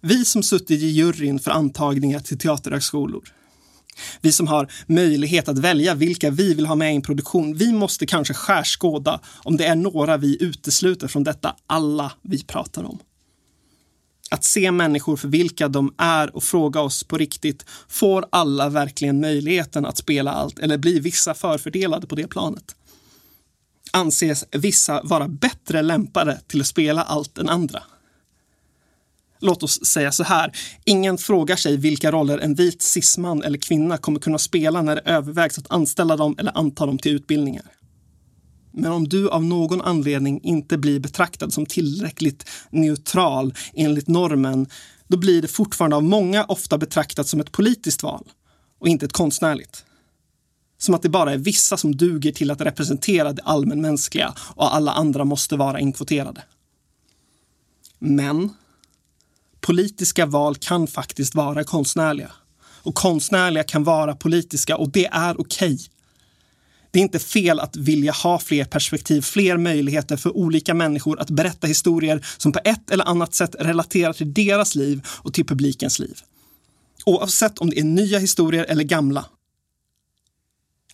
Vi 0.00 0.24
som 0.24 0.42
suttit 0.42 0.82
i 0.82 0.86
juryn 0.86 1.38
för 1.38 1.50
antagningar 1.50 2.20
till 2.20 2.38
teaterhögskolor. 2.38 3.34
Vi 4.20 4.32
som 4.32 4.46
har 4.46 4.72
möjlighet 4.86 5.48
att 5.48 5.58
välja 5.58 5.94
vilka 5.94 6.30
vi 6.30 6.54
vill 6.54 6.66
ha 6.66 6.74
med 6.74 6.92
i 6.92 6.96
en 6.96 7.02
produktion. 7.02 7.54
Vi 7.54 7.72
måste 7.72 8.06
kanske 8.06 8.34
skärskåda 8.34 9.20
om 9.44 9.56
det 9.56 9.64
är 9.64 9.76
några 9.76 10.16
vi 10.16 10.42
utesluter 10.42 11.08
från 11.08 11.24
detta 11.24 11.56
alla 11.66 12.12
vi 12.22 12.44
pratar 12.44 12.84
om. 12.84 12.98
Att 14.30 14.44
se 14.44 14.70
människor 14.70 15.16
för 15.16 15.28
vilka 15.28 15.68
de 15.68 15.94
är 15.98 16.36
och 16.36 16.42
fråga 16.42 16.80
oss 16.80 17.04
på 17.04 17.18
riktigt, 17.18 17.66
får 17.88 18.26
alla 18.30 18.68
verkligen 18.68 19.20
möjligheten 19.20 19.86
att 19.86 19.96
spela 19.96 20.32
allt 20.32 20.58
eller 20.58 20.78
blir 20.78 21.00
vissa 21.00 21.34
förfördelade 21.34 22.06
på 22.06 22.14
det 22.14 22.26
planet? 22.26 22.76
Anses 23.92 24.44
vissa 24.50 25.02
vara 25.02 25.28
bättre 25.28 25.82
lämpade 25.82 26.40
till 26.46 26.60
att 26.60 26.66
spela 26.66 27.02
allt 27.02 27.38
än 27.38 27.48
andra? 27.48 27.82
Låt 29.42 29.62
oss 29.62 29.84
säga 29.86 30.12
så 30.12 30.24
här. 30.24 30.52
Ingen 30.84 31.18
frågar 31.18 31.56
sig 31.56 31.76
vilka 31.76 32.12
roller 32.12 32.38
en 32.38 32.54
vit 32.54 32.82
cisman 32.82 33.42
eller 33.42 33.58
kvinna 33.58 33.98
kommer 33.98 34.20
kunna 34.20 34.38
spela 34.38 34.82
när 34.82 34.94
det 34.94 35.02
övervägs 35.04 35.58
att 35.58 35.70
anställa 35.70 36.16
dem 36.16 36.34
eller 36.38 36.58
anta 36.58 36.86
dem 36.86 36.98
till 36.98 37.12
utbildningar. 37.12 37.64
Men 38.72 38.92
om 38.92 39.08
du 39.08 39.28
av 39.28 39.44
någon 39.44 39.80
anledning 39.80 40.40
inte 40.42 40.78
blir 40.78 41.00
betraktad 41.00 41.52
som 41.52 41.66
tillräckligt 41.66 42.48
neutral 42.70 43.54
enligt 43.74 44.08
normen, 44.08 44.66
då 45.08 45.16
blir 45.16 45.42
det 45.42 45.48
fortfarande 45.48 45.96
av 45.96 46.02
många 46.02 46.44
ofta 46.44 46.78
betraktat 46.78 47.26
som 47.26 47.40
ett 47.40 47.52
politiskt 47.52 48.02
val 48.02 48.24
och 48.78 48.88
inte 48.88 49.06
ett 49.06 49.12
konstnärligt. 49.12 49.84
Som 50.78 50.94
att 50.94 51.02
det 51.02 51.08
bara 51.08 51.32
är 51.32 51.38
vissa 51.38 51.76
som 51.76 51.96
duger 51.96 52.32
till 52.32 52.50
att 52.50 52.60
representera 52.60 53.32
det 53.32 53.42
allmänmänskliga 53.42 54.34
och 54.38 54.74
alla 54.74 54.92
andra 54.92 55.24
måste 55.24 55.56
vara 55.56 55.80
inkvoterade. 55.80 56.42
Men 57.98 58.50
politiska 59.62 60.26
val 60.26 60.56
kan 60.56 60.86
faktiskt 60.86 61.34
vara 61.34 61.64
konstnärliga. 61.64 62.30
Och 62.82 62.94
konstnärliga 62.94 63.64
kan 63.64 63.84
vara 63.84 64.16
politiska 64.16 64.76
och 64.76 64.90
det 64.90 65.06
är 65.06 65.40
okej. 65.40 65.74
Okay. 65.74 65.78
Det 66.90 66.98
är 66.98 67.02
inte 67.02 67.18
fel 67.18 67.60
att 67.60 67.76
vilja 67.76 68.12
ha 68.12 68.38
fler 68.38 68.64
perspektiv, 68.64 69.20
fler 69.20 69.56
möjligheter 69.56 70.16
för 70.16 70.36
olika 70.36 70.74
människor 70.74 71.20
att 71.20 71.30
berätta 71.30 71.66
historier 71.66 72.26
som 72.36 72.52
på 72.52 72.60
ett 72.64 72.90
eller 72.90 73.04
annat 73.04 73.34
sätt 73.34 73.56
relaterar 73.58 74.12
till 74.12 74.34
deras 74.34 74.74
liv 74.74 75.06
och 75.08 75.34
till 75.34 75.46
publikens 75.46 75.98
liv. 75.98 76.18
Oavsett 77.06 77.58
om 77.58 77.70
det 77.70 77.78
är 77.78 77.84
nya 77.84 78.18
historier 78.18 78.64
eller 78.64 78.84
gamla. 78.84 79.24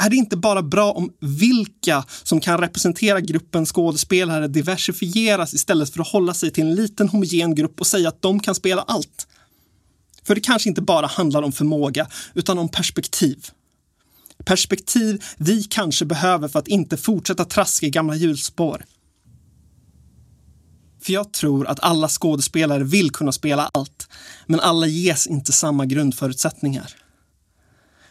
Är 0.03 0.11
det 0.11 0.17
inte 0.17 0.37
bara 0.37 0.63
bra 0.63 0.93
om 0.93 1.13
vilka 1.21 2.05
som 2.23 2.41
kan 2.41 2.59
representera 2.59 3.21
gruppen 3.21 3.67
skådespelare 3.67 4.49
diversifieras 4.49 5.55
istället 5.55 5.91
för 5.91 6.01
att 6.01 6.09
hålla 6.09 6.35
sig 6.35 6.51
till 6.51 6.65
en 6.65 6.75
liten 6.75 7.09
homogen 7.09 7.55
grupp 7.55 7.81
och 7.81 7.87
säga 7.87 8.09
att 8.09 8.23
de 8.23 8.41
kan 8.41 8.55
spela 8.55 8.83
allt? 8.83 9.27
För 10.25 10.35
det 10.35 10.41
kanske 10.41 10.69
inte 10.69 10.83
bara 10.83 11.07
handlar 11.07 11.43
om 11.43 11.53
förmåga, 11.53 12.09
utan 12.35 12.59
om 12.59 12.69
perspektiv. 12.69 13.47
Perspektiv 14.45 15.25
vi 15.37 15.63
kanske 15.63 16.05
behöver 16.05 16.49
för 16.49 16.59
att 16.59 16.69
inte 16.69 16.97
fortsätta 16.97 17.45
traska 17.45 17.87
i 17.87 17.91
gamla 17.91 18.17
hjulspår. 18.17 18.85
För 21.03 21.13
jag 21.13 21.33
tror 21.33 21.67
att 21.67 21.81
alla 21.81 22.09
skådespelare 22.09 22.85
vill 22.85 23.11
kunna 23.11 23.33
spela 23.33 23.71
allt, 23.75 24.09
men 24.47 24.61
alla 24.61 24.87
ges 24.87 25.27
inte 25.27 25.53
samma 25.53 25.87
grundförutsättningar. 25.87 26.95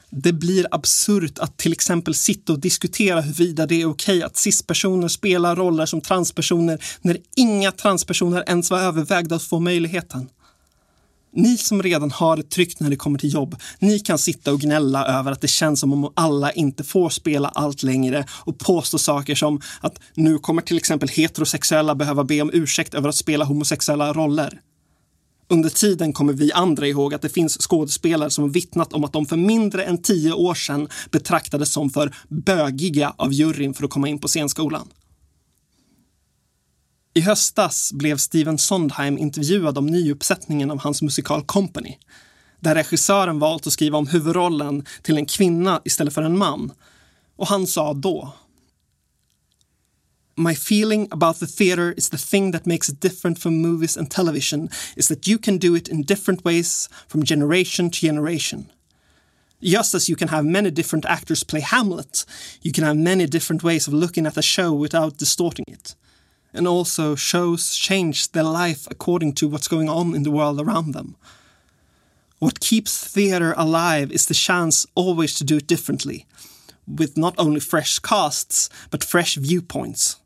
Det 0.10 0.34
blir 0.34 0.68
absurt 0.72 1.39
att 1.39 1.58
till 1.58 1.72
exempel 1.72 2.14
sitta 2.14 2.53
och 2.53 2.60
diskutera 2.60 3.22
huruvida 3.22 3.66
det 3.66 3.82
är 3.82 3.86
okej 3.86 4.24
att 4.24 4.38
cispersoner 4.38 5.08
spelar 5.08 5.55
roller 5.55 5.86
som 5.86 6.01
transpersoner 6.01 6.84
när 7.01 7.18
inga 7.36 7.72
transpersoner 7.72 8.43
ens 8.47 8.72
var 8.72 8.80
övervägda 8.80 9.36
att 9.36 9.43
få 9.43 9.60
möjligheten. 9.60 10.30
Ni 11.34 11.58
som 11.58 11.84
redan 11.84 12.12
har 12.12 12.38
det 12.38 12.49
tryggt 12.49 12.80
när 12.80 12.89
det 12.89 12.95
kommer 12.95 13.20
till 13.20 13.34
jobb, 13.34 13.55
ni 13.80 13.99
kan 13.99 14.18
sitta 14.18 14.53
och 14.53 14.60
gnälla 14.60 15.05
över 15.05 15.32
att 15.32 15.41
det 15.41 15.47
känns 15.47 15.80
som 15.80 15.93
om 15.93 16.12
alla 16.16 16.51
inte 16.51 16.84
får 16.84 17.10
spela 17.10 17.47
allt 17.47 17.84
längre 17.84 18.26
och 18.30 18.60
påstå 18.60 18.97
saker 18.97 19.36
som 19.36 19.62
att 19.82 19.99
nu 20.14 20.38
kommer 20.38 20.62
till 20.62 20.78
exempel 20.78 21.10
heterosexuella 21.10 21.95
behöva 21.95 22.24
be 22.24 22.41
om 22.41 22.49
ursäkt 22.53 22.93
över 22.93 23.10
att 23.10 23.16
spela 23.16 23.45
homosexuella 23.45 24.14
roller. 24.14 24.62
Under 25.50 25.70
tiden 25.70 26.14
kommer 26.14 26.34
vi 26.34 26.52
andra 26.52 26.88
ihåg 26.88 27.14
att 27.14 27.22
det 27.22 27.30
finns 27.30 27.58
skådespelare 27.58 28.30
som 28.30 28.52
vittnat 28.52 28.93
om 28.93 29.04
att 29.04 29.14
de 29.14 29.26
för 29.26 29.38
mindre 29.38 29.84
än 29.84 30.02
tio 30.02 30.34
år 30.34 30.54
sedan 30.54 30.88
betraktades 31.12 31.72
som 31.72 31.89
för 31.89 32.16
bögiga 32.28 33.14
av 33.18 33.34
juryn 33.34 33.74
för 33.74 33.84
att 33.84 33.89
komma 33.89 34.08
in 34.08 34.20
på 34.20 34.28
scenskolan. 34.28 34.88
I 37.14 37.22
höstas 37.22 37.93
blev 37.93 38.18
Steven 38.18 38.58
Sondheim 38.58 39.18
intervjuad 39.18 39.78
om 39.78 39.86
nyuppsättningen 39.86 40.72
av 40.72 40.80
hans 40.80 41.02
musikal 41.02 41.43
Company, 41.45 41.98
där 42.60 42.76
regissören 42.76 43.39
valt 43.39 43.68
att 43.68 43.74
skriva 43.74 43.98
om 43.98 44.08
huvudrollen 44.08 44.86
till 45.02 45.18
en 45.18 45.26
kvinna 45.26 45.82
istället 45.86 46.14
för 46.14 46.22
en 46.22 46.38
man. 46.38 46.72
Och 47.36 47.48
han 47.48 47.68
sa 47.68 47.93
då 47.93 48.34
My 50.40 50.54
feeling 50.54 51.08
about 51.12 51.38
the 51.38 51.48
theater 51.48 51.96
is 51.98 52.10
the 52.10 52.18
thing 52.18 52.52
that 52.52 52.68
makes 52.68 52.90
it 52.90 53.00
different 53.00 53.40
from 53.40 53.60
movies 53.60 53.98
and 53.98 54.10
television 54.10 54.70
is 54.96 55.08
that 55.08 55.26
you 55.26 55.40
can 55.40 55.58
do 55.58 55.74
it 55.74 55.88
in 55.88 56.04
different 56.04 56.46
ways 56.46 56.90
from 57.08 57.24
generation 57.24 57.90
to 57.90 58.00
generation. 58.00 58.72
Just 59.64 59.96
as 59.96 60.08
you 60.08 60.16
can 60.16 60.28
have 60.28 60.46
many 60.46 60.70
different 60.70 61.06
actors 61.06 61.44
play 61.44 61.62
Hamlet, 61.62 62.24
you 62.62 62.72
can 62.72 62.84
have 62.84 62.96
many 62.96 63.26
different 63.26 63.64
ways 63.64 63.88
of 63.88 63.96
looking 63.96 64.28
at 64.28 64.38
a 64.38 64.44
show 64.44 64.72
without 64.72 65.18
distorting 65.18 65.66
it. 65.68 65.96
And 66.54 66.68
also, 66.68 67.16
shows 67.16 67.76
change 67.76 68.32
their 68.32 68.44
life 68.44 68.86
according 68.92 69.34
to 69.34 69.48
what's 69.48 69.68
going 69.68 69.90
on 69.90 70.14
in 70.14 70.22
the 70.22 70.30
world 70.30 70.62
around 70.62 70.94
them. 70.94 71.16
What 72.38 72.60
keeps 72.60 73.08
theatre 73.08 73.56
alive 73.58 74.12
is 74.12 74.28
the 74.28 74.36
chance 74.36 74.86
always 74.94 75.34
to 75.36 75.44
do 75.44 75.58
it 75.58 75.66
differently, 75.66 76.28
with 76.88 77.18
not 77.18 77.34
only 77.40 77.60
fresh 77.60 77.98
casts, 77.98 78.70
but 78.92 79.04
fresh 79.04 79.34
viewpoints. 79.34 80.18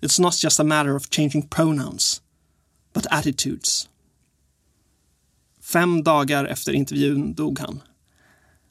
It's 0.00 0.22
not 0.22 0.34
just 0.34 0.60
a 0.60 0.64
matter 0.64 0.96
of 0.96 1.10
changing 1.10 1.48
pronouns, 1.48 2.22
but 2.92 3.06
attitudes. 3.10 3.88
Fem 5.60 6.02
dagar 6.02 6.44
efter 6.44 6.72
intervjun 6.72 7.34
dog 7.34 7.58
han. 7.58 7.82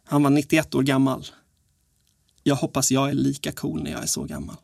Han 0.05 0.23
var 0.23 0.29
91 0.29 0.75
år 0.75 0.83
gammal. 0.83 1.25
Jag 2.43 2.55
hoppas 2.55 2.91
jag 2.91 3.09
är 3.09 3.13
lika 3.13 3.51
cool 3.51 3.83
när 3.83 3.91
jag 3.91 4.03
är 4.03 4.07
så 4.07 4.23
gammal. 4.23 4.57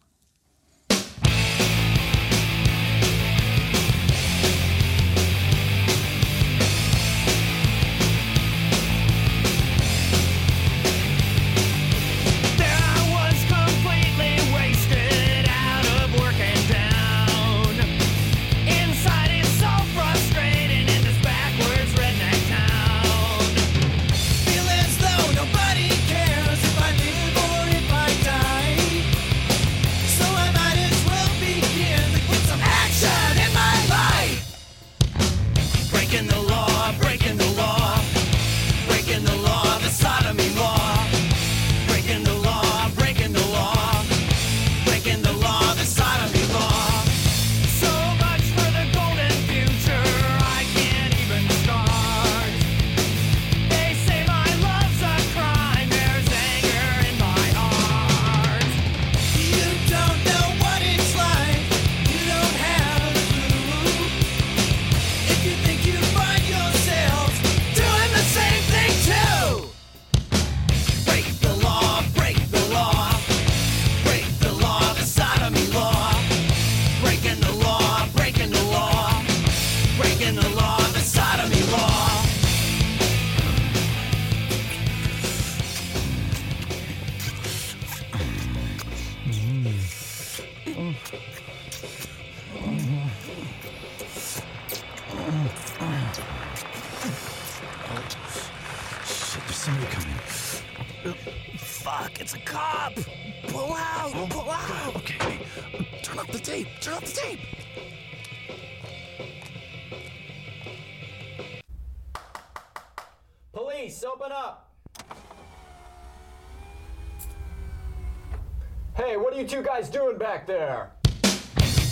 Hey, 119.05 119.17
what 119.17 119.35
are 119.35 119.37
you 119.37 119.47
two 119.47 119.61
guys 119.61 119.87
doing 119.87 120.17
back 120.17 120.47
there? 120.47 120.89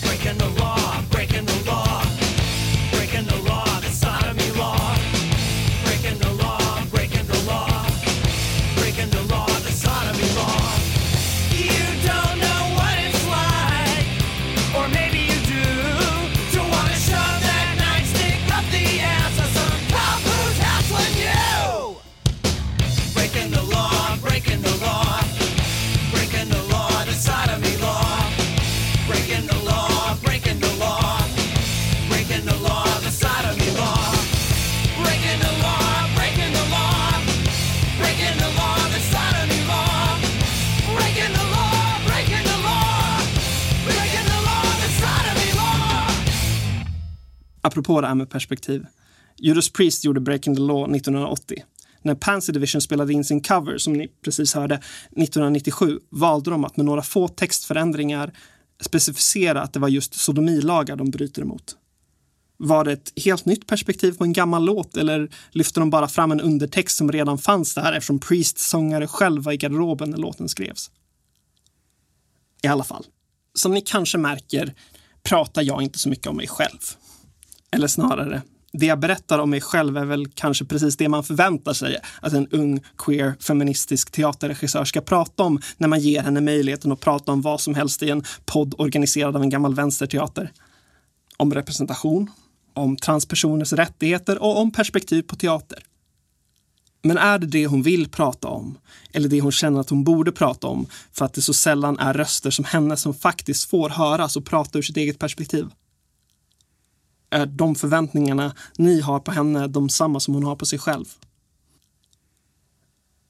Breaking 0.02 0.36
the 0.36 0.52
law, 0.58 1.00
breaking 1.12 1.44
the 1.44 1.64
law, 1.64 2.02
breaking 2.90 3.26
the 3.26 3.40
law, 3.48 3.64
the 3.78 3.86
sodomy 3.86 4.50
law. 4.58 4.83
Apropå 47.74 48.00
det 48.00 48.06
här 48.06 48.14
med 48.14 48.30
perspektiv. 48.30 48.86
Judas 49.36 49.70
Priest 49.70 50.04
gjorde 50.04 50.20
Breaking 50.20 50.56
the 50.56 50.62
Law 50.62 50.94
1980. 50.96 51.64
När 52.02 52.14
Pansy 52.14 52.52
Division 52.52 52.80
spelade 52.80 53.12
in 53.12 53.24
sin 53.24 53.40
cover, 53.40 53.78
som 53.78 53.92
ni 53.92 54.08
precis 54.24 54.54
hörde, 54.54 54.74
1997 54.74 55.98
valde 56.10 56.50
de 56.50 56.64
att 56.64 56.76
med 56.76 56.86
några 56.86 57.02
få 57.02 57.28
textförändringar 57.28 58.32
specificera 58.80 59.62
att 59.62 59.72
det 59.72 59.78
var 59.78 59.88
just 59.88 60.14
sodomilagar 60.14 60.96
de 60.96 61.10
bryter 61.10 61.42
emot. 61.42 61.76
Var 62.56 62.84
det 62.84 62.92
ett 62.92 63.12
helt 63.24 63.44
nytt 63.44 63.66
perspektiv 63.66 64.12
på 64.12 64.24
en 64.24 64.32
gammal 64.32 64.64
låt 64.64 64.96
eller 64.96 65.30
lyfte 65.50 65.80
de 65.80 65.90
bara 65.90 66.08
fram 66.08 66.32
en 66.32 66.40
undertext 66.40 66.96
som 66.96 67.12
redan 67.12 67.38
fanns 67.38 67.74
där 67.74 67.92
eftersom 67.92 68.18
Priests 68.18 68.68
sångare 68.68 69.06
själv 69.06 69.42
var 69.42 69.52
i 69.52 69.56
garderoben 69.56 70.10
när 70.10 70.18
låten 70.18 70.48
skrevs? 70.48 70.90
I 72.62 72.66
alla 72.66 72.84
fall, 72.84 73.06
som 73.54 73.72
ni 73.74 73.80
kanske 73.80 74.18
märker 74.18 74.74
pratar 75.22 75.62
jag 75.62 75.82
inte 75.82 75.98
så 75.98 76.08
mycket 76.08 76.26
om 76.26 76.36
mig 76.36 76.48
själv. 76.48 76.78
Eller 77.74 77.86
snarare, 77.86 78.42
det 78.72 78.86
jag 78.86 78.98
berättar 78.98 79.38
om 79.38 79.50
mig 79.50 79.60
själv 79.60 79.96
är 79.96 80.04
väl 80.04 80.26
kanske 80.34 80.64
precis 80.64 80.96
det 80.96 81.08
man 81.08 81.24
förväntar 81.24 81.72
sig 81.72 81.98
att 82.20 82.32
en 82.32 82.48
ung, 82.48 82.80
queer, 82.98 83.34
feministisk 83.40 84.10
teaterregissör 84.10 84.84
ska 84.84 85.00
prata 85.00 85.42
om 85.42 85.60
när 85.76 85.88
man 85.88 86.00
ger 86.00 86.22
henne 86.22 86.40
möjligheten 86.40 86.92
att 86.92 87.00
prata 87.00 87.32
om 87.32 87.42
vad 87.42 87.60
som 87.60 87.74
helst 87.74 88.02
i 88.02 88.10
en 88.10 88.24
podd 88.44 88.74
organiserad 88.78 89.36
av 89.36 89.42
en 89.42 89.50
gammal 89.50 89.74
vänsterteater. 89.74 90.52
Om 91.36 91.54
representation, 91.54 92.30
om 92.74 92.96
transpersoners 92.96 93.72
rättigheter 93.72 94.42
och 94.42 94.58
om 94.58 94.70
perspektiv 94.70 95.22
på 95.22 95.36
teater. 95.36 95.78
Men 97.02 97.18
är 97.18 97.38
det 97.38 97.46
det 97.46 97.66
hon 97.66 97.82
vill 97.82 98.08
prata 98.08 98.48
om? 98.48 98.78
Eller 99.12 99.28
det 99.28 99.40
hon 99.40 99.52
känner 99.52 99.80
att 99.80 99.90
hon 99.90 100.04
borde 100.04 100.32
prata 100.32 100.66
om 100.66 100.86
för 101.12 101.24
att 101.24 101.34
det 101.34 101.42
så 101.42 101.54
sällan 101.54 101.98
är 101.98 102.14
röster 102.14 102.50
som 102.50 102.64
henne 102.64 102.96
som 102.96 103.14
faktiskt 103.14 103.70
får 103.70 103.88
höras 103.88 104.36
och 104.36 104.44
prata 104.44 104.78
ur 104.78 104.82
sitt 104.82 104.96
eget 104.96 105.18
perspektiv? 105.18 105.66
Är 107.34 107.46
de 107.46 107.74
förväntningarna 107.74 108.54
ni 108.76 109.00
har 109.00 109.20
på 109.20 109.30
henne 109.30 109.66
de 109.66 109.88
samma 109.88 110.20
som 110.20 110.34
hon 110.34 110.44
har 110.44 110.56
på 110.56 110.66
sig 110.66 110.78
själv? 110.78 111.04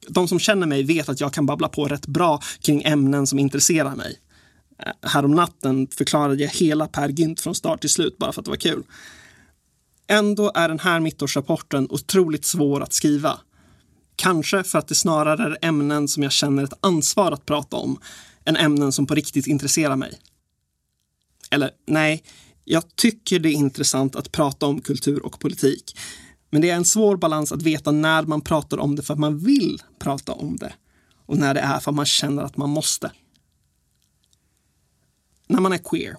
De 0.08 0.28
som 0.28 0.38
känner 0.38 0.66
mig 0.66 0.82
vet 0.82 1.08
att 1.08 1.20
jag 1.20 1.32
kan 1.32 1.46
babbla 1.46 1.68
på 1.68 1.84
rätt 1.84 2.06
bra 2.06 2.40
kring 2.60 2.82
ämnen 2.82 3.26
som 3.26 3.38
intresserar 3.38 3.96
mig. 3.96 4.18
Eh, 4.78 4.92
Häromnatten 5.10 5.76
natten 5.76 5.96
förklarade 5.96 6.42
jag 6.42 6.48
hela 6.50 6.86
Per 6.86 7.08
Gynt 7.08 7.40
från 7.40 7.54
start 7.54 7.80
till 7.80 7.90
slut 7.90 8.18
bara 8.18 8.32
för 8.32 8.40
att 8.40 8.44
det 8.44 8.50
var 8.50 8.56
kul. 8.56 8.82
Ändå 10.06 10.52
är 10.54 10.68
den 10.68 10.78
här 10.78 11.00
mittårsrapporten 11.00 11.86
otroligt 11.90 12.44
svår 12.44 12.82
att 12.82 12.92
skriva. 12.92 13.40
Kanske 14.16 14.62
för 14.62 14.78
att 14.78 14.88
det 14.88 14.94
snarare 14.94 15.44
är 15.44 15.58
ämnen 15.62 16.08
som 16.08 16.22
jag 16.22 16.32
känner 16.32 16.64
ett 16.64 16.78
ansvar 16.80 17.32
att 17.32 17.46
prata 17.46 17.76
om 17.76 17.98
än 18.44 18.56
ämnen 18.56 18.92
som 18.92 19.06
på 19.06 19.14
riktigt 19.14 19.46
intresserar 19.46 19.96
mig. 19.96 20.18
Eller 21.50 21.70
nej, 21.86 22.22
jag 22.64 22.96
tycker 22.96 23.38
det 23.38 23.48
är 23.48 23.52
intressant 23.52 24.16
att 24.16 24.32
prata 24.32 24.66
om 24.66 24.80
kultur 24.80 25.26
och 25.26 25.40
politik. 25.40 25.98
Men 26.50 26.62
det 26.62 26.70
är 26.70 26.76
en 26.76 26.84
svår 26.84 27.16
balans 27.16 27.52
att 27.52 27.62
veta 27.62 27.90
när 27.90 28.22
man 28.22 28.40
pratar 28.40 28.78
om 28.78 28.96
det 28.96 29.02
för 29.02 29.14
att 29.14 29.20
man 29.20 29.38
vill 29.38 29.82
prata 29.98 30.32
om 30.32 30.56
det 30.56 30.72
och 31.26 31.38
när 31.38 31.54
det 31.54 31.60
är 31.60 31.80
för 31.80 31.90
att 31.90 31.94
man 31.94 32.06
känner 32.06 32.42
att 32.42 32.56
man 32.56 32.70
måste. 32.70 33.10
När 35.46 35.60
man 35.60 35.72
är 35.72 35.78
queer, 35.78 36.16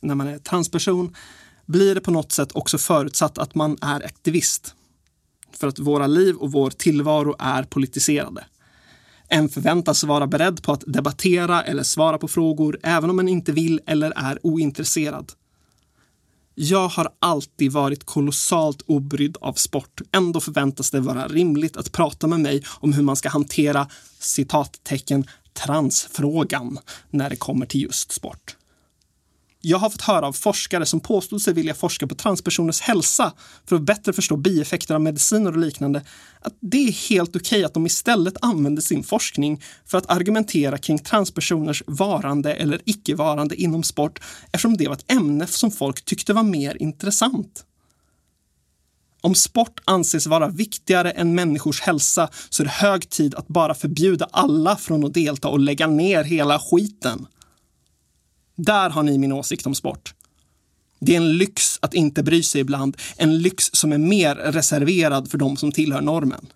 när 0.00 0.14
man 0.14 0.26
är 0.26 0.38
transperson, 0.38 1.14
blir 1.66 1.94
det 1.94 2.00
på 2.00 2.10
något 2.10 2.32
sätt 2.32 2.52
också 2.52 2.78
förutsatt 2.78 3.38
att 3.38 3.54
man 3.54 3.78
är 3.80 4.04
aktivist. 4.04 4.74
För 5.52 5.68
att 5.68 5.78
våra 5.78 6.06
liv 6.06 6.36
och 6.36 6.52
vår 6.52 6.70
tillvaro 6.70 7.36
är 7.38 7.62
politiserade. 7.62 8.44
En 9.28 9.48
förväntas 9.48 10.04
vara 10.04 10.26
beredd 10.26 10.62
på 10.62 10.72
att 10.72 10.84
debattera 10.86 11.62
eller 11.62 11.82
svara 11.82 12.18
på 12.18 12.28
frågor 12.28 12.78
även 12.82 13.10
om 13.10 13.18
en 13.18 13.28
inte 13.28 13.52
vill 13.52 13.80
eller 13.86 14.12
är 14.16 14.46
ointresserad. 14.46 15.32
Jag 16.54 16.88
har 16.88 17.08
alltid 17.18 17.72
varit 17.72 18.04
kolossalt 18.04 18.82
obrydd 18.86 19.36
av 19.40 19.52
sport. 19.52 20.00
Ändå 20.12 20.40
förväntas 20.40 20.90
det 20.90 21.00
vara 21.00 21.28
rimligt 21.28 21.76
att 21.76 21.92
prata 21.92 22.26
med 22.26 22.40
mig 22.40 22.62
om 22.68 22.92
hur 22.92 23.02
man 23.02 23.16
ska 23.16 23.28
hantera 23.28 23.88
citattecken 24.18 25.26
transfrågan 25.52 26.78
när 27.10 27.30
det 27.30 27.36
kommer 27.36 27.66
till 27.66 27.82
just 27.82 28.12
sport. 28.12 28.56
Jag 29.64 29.78
har 29.78 29.90
fått 29.90 30.02
höra 30.02 30.26
av 30.26 30.32
forskare 30.32 30.86
som 30.86 31.00
påstod 31.00 31.42
sig 31.42 31.54
vilja 31.54 31.74
forska 31.74 32.06
på 32.06 32.14
transpersoners 32.14 32.80
hälsa 32.80 33.32
för 33.66 33.76
att 33.76 33.82
bättre 33.82 34.12
förstå 34.12 34.36
bieffekter 34.36 34.94
av 34.94 35.00
mediciner 35.00 35.52
och 35.52 35.58
liknande, 35.58 36.02
att 36.40 36.54
det 36.60 36.88
är 36.88 36.92
helt 37.08 37.36
okej 37.36 37.64
att 37.64 37.74
de 37.74 37.86
istället 37.86 38.34
använder 38.40 38.82
sin 38.82 39.02
forskning 39.02 39.62
för 39.86 39.98
att 39.98 40.10
argumentera 40.10 40.78
kring 40.78 40.98
transpersoners 40.98 41.82
varande 41.86 42.54
eller 42.54 42.80
icke-varande 42.84 43.54
inom 43.54 43.82
sport 43.82 44.20
eftersom 44.46 44.76
det 44.76 44.88
var 44.88 44.94
ett 44.94 45.12
ämne 45.12 45.46
som 45.46 45.70
folk 45.70 46.04
tyckte 46.04 46.32
var 46.32 46.42
mer 46.42 46.82
intressant. 46.82 47.64
Om 49.20 49.34
sport 49.34 49.80
anses 49.84 50.26
vara 50.26 50.48
viktigare 50.48 51.10
än 51.10 51.34
människors 51.34 51.80
hälsa 51.80 52.28
så 52.50 52.62
är 52.62 52.64
det 52.64 52.72
hög 52.72 53.10
tid 53.10 53.34
att 53.34 53.48
bara 53.48 53.74
förbjuda 53.74 54.28
alla 54.32 54.76
från 54.76 55.04
att 55.04 55.14
delta 55.14 55.48
och 55.48 55.60
lägga 55.60 55.86
ner 55.86 56.24
hela 56.24 56.58
skiten. 56.58 57.26
Där 58.64 58.90
har 58.90 59.02
ni 59.02 59.18
min 59.18 59.32
åsikt 59.32 59.66
om 59.66 59.74
sport. 59.74 60.14
Det 60.98 61.12
är 61.12 61.16
en 61.16 61.36
lyx 61.36 61.78
att 61.82 61.94
inte 61.94 62.22
bry 62.22 62.42
sig 62.42 62.60
ibland, 62.60 62.96
en 63.16 63.38
lyx 63.38 63.70
som 63.72 63.92
är 63.92 63.98
mer 63.98 64.34
reserverad 64.34 65.30
för 65.30 65.38
de 65.38 65.56
som 65.56 65.72
tillhör 65.72 66.00
normen. 66.00 66.46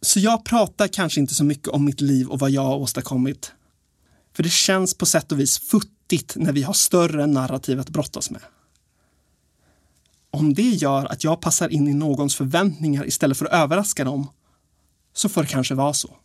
Så 0.00 0.20
jag 0.20 0.44
pratar 0.44 0.88
kanske 0.88 1.20
inte 1.20 1.34
så 1.34 1.44
mycket 1.44 1.68
om 1.68 1.84
mitt 1.84 2.00
liv 2.00 2.28
och 2.28 2.38
vad 2.38 2.50
jag 2.50 2.62
har 2.62 2.76
åstadkommit. 2.76 3.52
För 4.32 4.42
det 4.42 4.52
känns 4.52 4.94
på 4.94 5.06
sätt 5.06 5.32
och 5.32 5.40
vis 5.40 5.58
futtigt 5.58 6.36
när 6.36 6.52
vi 6.52 6.62
har 6.62 6.74
större 6.74 7.26
narrativ 7.26 7.80
att 7.80 7.88
brottas 7.88 8.30
med. 8.30 8.42
Om 10.30 10.54
det 10.54 10.62
gör 10.62 11.06
att 11.06 11.24
jag 11.24 11.40
passar 11.40 11.68
in 11.68 11.88
i 11.88 11.94
någons 11.94 12.36
förväntningar 12.36 13.06
istället 13.06 13.38
för 13.38 13.44
att 13.46 13.52
överraska 13.52 14.04
dem, 14.04 14.28
så 15.14 15.28
får 15.28 15.42
det 15.42 15.48
kanske 15.48 15.74
vara 15.74 15.92
så. 15.92 16.16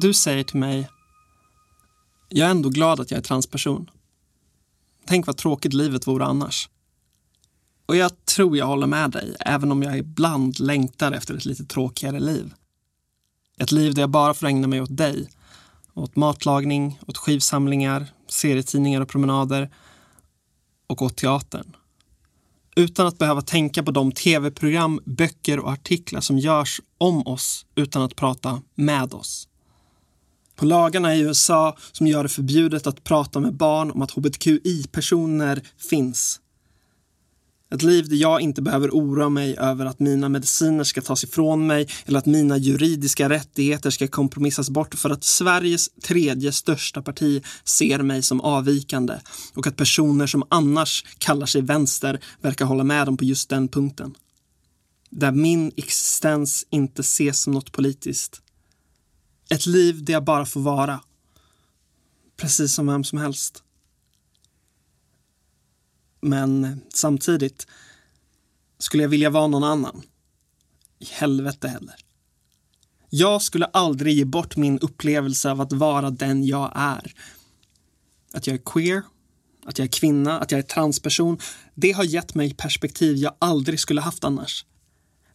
Du 0.00 0.14
säger 0.14 0.44
till 0.44 0.58
mig, 0.58 0.88
jag 2.28 2.46
är 2.46 2.50
ändå 2.50 2.68
glad 2.68 3.00
att 3.00 3.10
jag 3.10 3.18
är 3.18 3.22
transperson. 3.22 3.90
Tänk 5.06 5.26
vad 5.26 5.36
tråkigt 5.36 5.72
livet 5.72 6.06
vore 6.06 6.24
annars. 6.24 6.68
Och 7.86 7.96
jag 7.96 8.24
tror 8.24 8.56
jag 8.56 8.66
håller 8.66 8.86
med 8.86 9.10
dig, 9.10 9.36
även 9.40 9.72
om 9.72 9.82
jag 9.82 9.98
ibland 9.98 10.60
längtar 10.60 11.12
efter 11.12 11.34
ett 11.34 11.44
lite 11.44 11.64
tråkigare 11.64 12.20
liv. 12.20 12.54
Ett 13.58 13.72
liv 13.72 13.94
där 13.94 14.02
jag 14.02 14.10
bara 14.10 14.34
får 14.34 14.46
ägna 14.46 14.68
mig 14.68 14.80
åt 14.80 14.96
dig. 14.96 15.30
Åt 15.94 16.16
matlagning, 16.16 17.00
åt 17.06 17.18
skivsamlingar, 17.18 18.06
serietidningar 18.28 19.00
och 19.00 19.08
promenader 19.08 19.70
och 20.86 21.02
åt 21.02 21.16
teatern. 21.16 21.76
Utan 22.76 23.06
att 23.06 23.18
behöva 23.18 23.42
tänka 23.42 23.82
på 23.82 23.90
de 23.90 24.12
tv-program, 24.12 25.00
böcker 25.04 25.58
och 25.58 25.72
artiklar 25.72 26.20
som 26.20 26.38
görs 26.38 26.80
om 26.98 27.26
oss 27.26 27.66
utan 27.74 28.02
att 28.02 28.16
prata 28.16 28.62
med 28.74 29.14
oss. 29.14 29.48
På 30.58 30.64
lagarna 30.64 31.16
i 31.16 31.20
USA 31.20 31.76
som 31.92 32.06
gör 32.06 32.22
det 32.22 32.28
förbjudet 32.28 32.86
att 32.86 33.04
prata 33.04 33.40
med 33.40 33.54
barn 33.54 33.90
om 33.90 34.02
att 34.02 34.10
hbtqi-personer 34.10 35.62
finns. 35.90 36.40
Ett 37.74 37.82
liv 37.82 38.08
där 38.08 38.16
jag 38.16 38.40
inte 38.40 38.62
behöver 38.62 38.90
oroa 38.90 39.28
mig 39.28 39.56
över 39.56 39.86
att 39.86 40.00
mina 40.00 40.28
mediciner 40.28 40.84
ska 40.84 41.00
tas 41.00 41.24
ifrån 41.24 41.66
mig 41.66 41.88
eller 42.06 42.18
att 42.18 42.26
mina 42.26 42.56
juridiska 42.56 43.28
rättigheter 43.28 43.90
ska 43.90 44.08
kompromissas 44.08 44.70
bort 44.70 44.94
för 44.94 45.10
att 45.10 45.24
Sveriges 45.24 45.88
tredje 46.02 46.52
största 46.52 47.02
parti 47.02 47.44
ser 47.64 47.98
mig 47.98 48.22
som 48.22 48.40
avvikande 48.40 49.14
och 49.54 49.66
att 49.66 49.76
personer 49.76 50.26
som 50.26 50.44
annars 50.48 51.04
kallar 51.18 51.46
sig 51.46 51.62
vänster 51.62 52.20
verkar 52.40 52.64
hålla 52.64 52.84
med 52.84 53.06
dem 53.06 53.16
på 53.16 53.24
just 53.24 53.48
den 53.48 53.68
punkten. 53.68 54.14
Där 55.10 55.32
min 55.32 55.72
existens 55.76 56.66
inte 56.70 57.00
ses 57.00 57.40
som 57.40 57.52
något 57.52 57.72
politiskt. 57.72 58.42
Ett 59.50 59.66
liv 59.66 60.04
där 60.04 60.12
jag 60.12 60.24
bara 60.24 60.46
får 60.46 60.60
vara. 60.60 61.00
precis 62.36 62.74
som 62.74 62.86
vem 62.86 63.04
som 63.04 63.18
helst. 63.18 63.62
Men 66.20 66.80
samtidigt, 66.94 67.66
skulle 68.78 69.02
jag 69.02 69.10
vilja 69.10 69.30
vara 69.30 69.46
någon 69.46 69.64
annan? 69.64 70.02
I 70.98 71.04
helvete 71.04 71.68
heller. 71.68 71.94
Jag 73.10 73.42
skulle 73.42 73.64
aldrig 73.64 74.16
ge 74.16 74.24
bort 74.24 74.56
min 74.56 74.78
upplevelse 74.78 75.50
av 75.50 75.60
att 75.60 75.72
vara 75.72 76.10
den 76.10 76.44
jag 76.44 76.72
är. 76.74 77.14
Att 78.32 78.46
jag 78.46 78.54
är 78.54 78.62
queer, 78.64 79.02
att 79.64 79.78
jag 79.78 79.84
är 79.84 79.92
kvinna, 79.92 80.40
att 80.40 80.50
jag 80.50 80.58
är 80.58 80.62
transperson. 80.62 81.38
Det 81.74 81.92
har 81.92 82.04
gett 82.04 82.34
mig 82.34 82.54
perspektiv 82.54 83.16
jag 83.16 83.34
aldrig 83.38 83.80
skulle 83.80 84.00
haft 84.00 84.24
annars. 84.24 84.64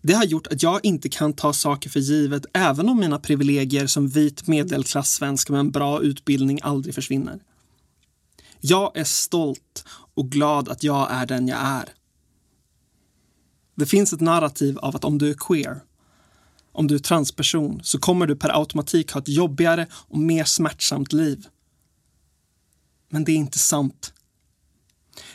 Det 0.05 0.13
har 0.13 0.23
gjort 0.23 0.47
att 0.47 0.63
jag 0.63 0.85
inte 0.85 1.09
kan 1.09 1.33
ta 1.33 1.53
saker 1.53 1.89
för 1.89 1.99
givet 1.99 2.45
även 2.53 2.89
om 2.89 2.99
mina 2.99 3.19
privilegier 3.19 3.87
som 3.87 4.07
vit 4.07 4.47
medelklassvensk 4.47 5.49
med 5.49 5.59
en 5.59 5.71
bra 5.71 6.01
utbildning 6.01 6.59
aldrig 6.63 6.95
försvinner. 6.95 7.39
Jag 8.59 8.97
är 8.97 9.03
stolt 9.03 9.85
och 10.13 10.31
glad 10.31 10.69
att 10.69 10.83
jag 10.83 11.11
är 11.11 11.25
den 11.25 11.47
jag 11.47 11.59
är. 11.59 11.89
Det 13.75 13.85
finns 13.85 14.13
ett 14.13 14.21
narrativ 14.21 14.77
av 14.77 14.95
att 14.95 15.03
om 15.03 15.17
du 15.17 15.29
är 15.29 15.33
queer, 15.33 15.83
om 16.71 16.87
du 16.87 16.95
är 16.95 16.99
transperson, 16.99 17.79
så 17.83 17.99
kommer 17.99 18.27
du 18.27 18.35
per 18.35 18.59
automatik 18.59 19.11
ha 19.11 19.21
ett 19.21 19.27
jobbigare 19.27 19.87
och 19.93 20.17
mer 20.17 20.43
smärtsamt 20.43 21.13
liv. 21.13 21.45
Men 23.09 23.23
det 23.23 23.31
är 23.31 23.35
inte 23.35 23.59
sant. 23.59 24.13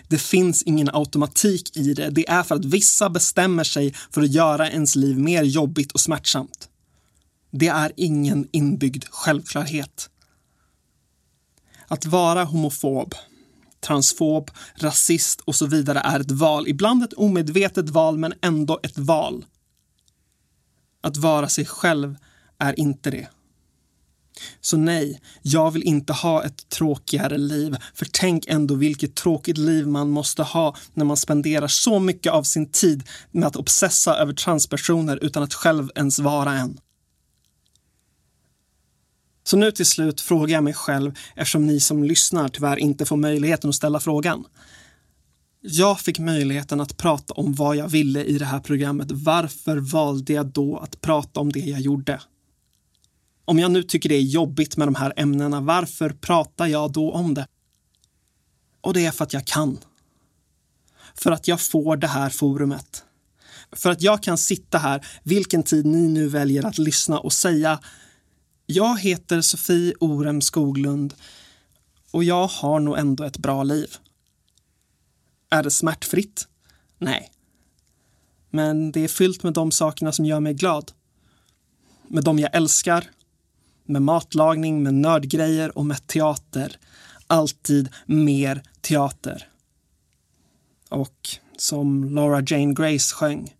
Det 0.08 0.18
finns 0.18 0.62
ingen 0.62 0.90
automatik 0.92 1.76
i 1.76 1.94
det. 1.94 2.10
Det 2.10 2.28
är 2.28 2.42
för 2.42 2.54
att 2.54 2.64
vissa 2.64 3.10
bestämmer 3.10 3.64
sig 3.64 3.94
för 4.10 4.22
att 4.22 4.32
göra 4.32 4.70
ens 4.70 4.96
liv 4.96 5.18
mer 5.18 5.42
jobbigt 5.42 5.92
och 5.92 6.00
smärtsamt. 6.00 6.68
Det 7.50 7.68
är 7.68 7.92
ingen 7.96 8.48
inbyggd 8.52 9.04
självklarhet. 9.10 10.10
Att 11.88 12.06
vara 12.06 12.44
homofob, 12.44 13.14
transfob, 13.80 14.50
rasist 14.74 15.40
och 15.40 15.54
så 15.54 15.66
vidare 15.66 15.98
är 15.98 16.20
ett 16.20 16.30
val. 16.30 16.68
Ibland 16.68 17.02
ett 17.04 17.12
omedvetet 17.12 17.90
val, 17.90 18.18
men 18.18 18.34
ändå 18.42 18.80
ett 18.82 18.98
val. 18.98 19.44
Att 21.00 21.16
vara 21.16 21.48
sig 21.48 21.66
själv 21.66 22.16
är 22.58 22.80
inte 22.80 23.10
det. 23.10 23.28
Så 24.60 24.76
nej, 24.76 25.20
jag 25.42 25.70
vill 25.70 25.82
inte 25.82 26.12
ha 26.12 26.44
ett 26.44 26.68
tråkigare 26.68 27.38
liv. 27.38 27.76
För 27.94 28.06
tänk 28.12 28.46
ändå 28.46 28.74
vilket 28.74 29.14
tråkigt 29.14 29.58
liv 29.58 29.86
man 29.86 30.10
måste 30.10 30.42
ha 30.42 30.76
när 30.94 31.04
man 31.04 31.16
spenderar 31.16 31.68
så 31.68 31.98
mycket 31.98 32.32
av 32.32 32.42
sin 32.42 32.72
tid 32.72 33.02
med 33.30 33.46
att 33.46 33.56
obsessa 33.56 34.16
över 34.16 34.32
transpersoner 34.32 35.18
utan 35.24 35.42
att 35.42 35.54
själv 35.54 35.90
ens 35.94 36.18
vara 36.18 36.52
en. 36.52 36.78
Så 39.44 39.56
nu 39.56 39.70
till 39.70 39.86
slut 39.86 40.20
frågar 40.20 40.54
jag 40.54 40.64
mig 40.64 40.74
själv, 40.74 41.12
eftersom 41.36 41.66
ni 41.66 41.80
som 41.80 42.04
lyssnar 42.04 42.48
tyvärr 42.48 42.76
inte 42.76 43.06
får 43.06 43.16
möjligheten 43.16 43.70
att 43.70 43.76
ställa 43.76 44.00
frågan. 44.00 44.44
Jag 45.60 46.00
fick 46.00 46.18
möjligheten 46.18 46.80
att 46.80 46.96
prata 46.96 47.34
om 47.34 47.54
vad 47.54 47.76
jag 47.76 47.88
ville 47.88 48.24
i 48.24 48.38
det 48.38 48.44
här 48.44 48.60
programmet. 48.60 49.08
Varför 49.10 49.76
valde 49.76 50.32
jag 50.32 50.46
då 50.46 50.78
att 50.78 51.00
prata 51.00 51.40
om 51.40 51.52
det 51.52 51.60
jag 51.60 51.80
gjorde? 51.80 52.20
Om 53.48 53.58
jag 53.58 53.70
nu 53.70 53.82
tycker 53.82 54.08
det 54.08 54.14
är 54.14 54.22
jobbigt 54.22 54.76
med 54.76 54.88
de 54.88 54.94
här 54.94 55.12
ämnena, 55.16 55.60
varför 55.60 56.10
pratar 56.10 56.66
jag 56.66 56.92
då 56.92 57.12
om 57.12 57.34
det? 57.34 57.46
Och 58.80 58.94
det 58.94 59.06
är 59.06 59.10
för 59.10 59.24
att 59.24 59.32
jag 59.32 59.46
kan. 59.46 59.78
För 61.14 61.32
att 61.32 61.48
jag 61.48 61.60
får 61.60 61.96
det 61.96 62.06
här 62.06 62.30
forumet. 62.30 63.04
För 63.72 63.90
att 63.90 64.02
jag 64.02 64.22
kan 64.22 64.38
sitta 64.38 64.78
här, 64.78 65.06
vilken 65.22 65.62
tid 65.62 65.86
ni 65.86 66.08
nu 66.08 66.28
väljer 66.28 66.66
att 66.66 66.78
lyssna 66.78 67.18
och 67.18 67.32
säga 67.32 67.80
Jag 68.66 69.00
heter 69.00 69.40
Sofie 69.40 69.94
Orem 70.00 70.40
Skoglund 70.40 71.14
och 72.10 72.24
jag 72.24 72.46
har 72.46 72.80
nog 72.80 72.98
ändå 72.98 73.24
ett 73.24 73.38
bra 73.38 73.62
liv. 73.62 73.96
Är 75.50 75.62
det 75.62 75.70
smärtfritt? 75.70 76.48
Nej. 76.98 77.32
Men 78.50 78.92
det 78.92 79.00
är 79.00 79.08
fyllt 79.08 79.42
med 79.42 79.52
de 79.52 79.70
sakerna 79.70 80.12
som 80.12 80.24
gör 80.24 80.40
mig 80.40 80.54
glad. 80.54 80.92
Med 82.08 82.24
de 82.24 82.38
jag 82.38 82.56
älskar, 82.56 83.10
med 83.88 84.02
matlagning, 84.02 84.82
med 84.82 84.94
nördgrejer 84.94 85.78
och 85.78 85.86
med 85.86 86.06
teater. 86.06 86.78
Alltid 87.26 87.88
mer 88.06 88.62
teater. 88.80 89.48
Och 90.88 91.28
som 91.56 92.04
Laura 92.04 92.42
Jane 92.46 92.74
Grace 92.74 93.14
sjöng. 93.14 93.54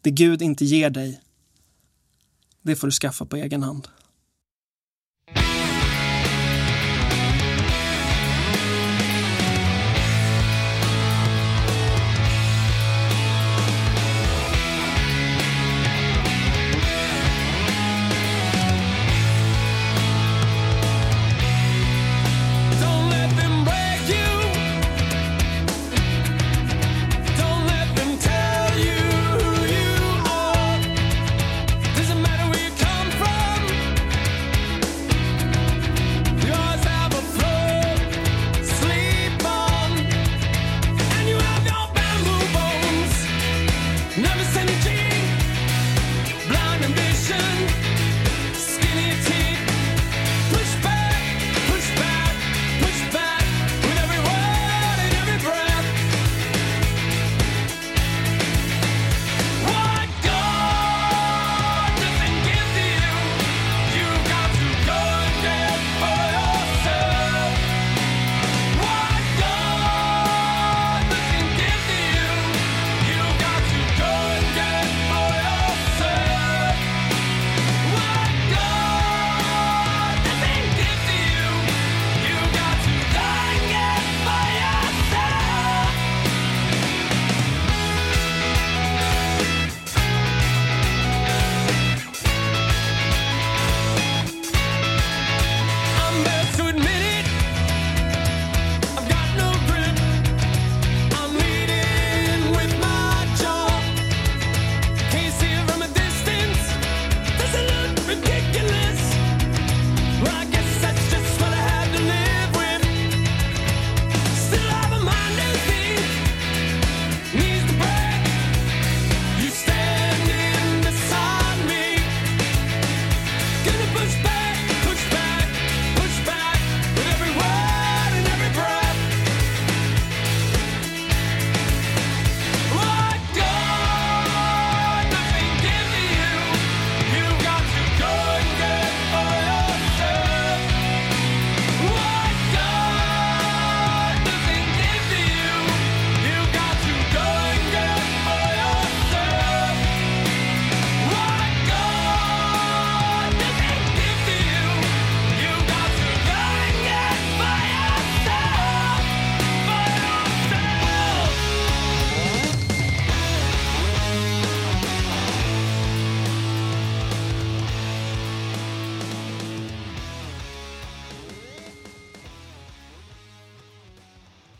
Det 0.00 0.10
Gud 0.10 0.42
inte 0.42 0.64
ger 0.64 0.90
dig, 0.90 1.20
det 2.62 2.76
får 2.76 2.86
du 2.86 2.92
skaffa 2.92 3.24
på 3.24 3.36
egen 3.36 3.62
hand. 3.62 3.88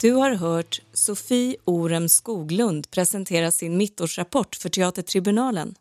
Du 0.07 0.13
har 0.13 0.31
hört 0.31 0.81
Sofie 0.93 1.57
Orem 1.65 2.09
Skoglund 2.09 2.91
presentera 2.91 3.51
sin 3.51 3.77
mittårsrapport 3.77 4.57
för 4.57 4.69
Teatertribunalen. 4.69 5.75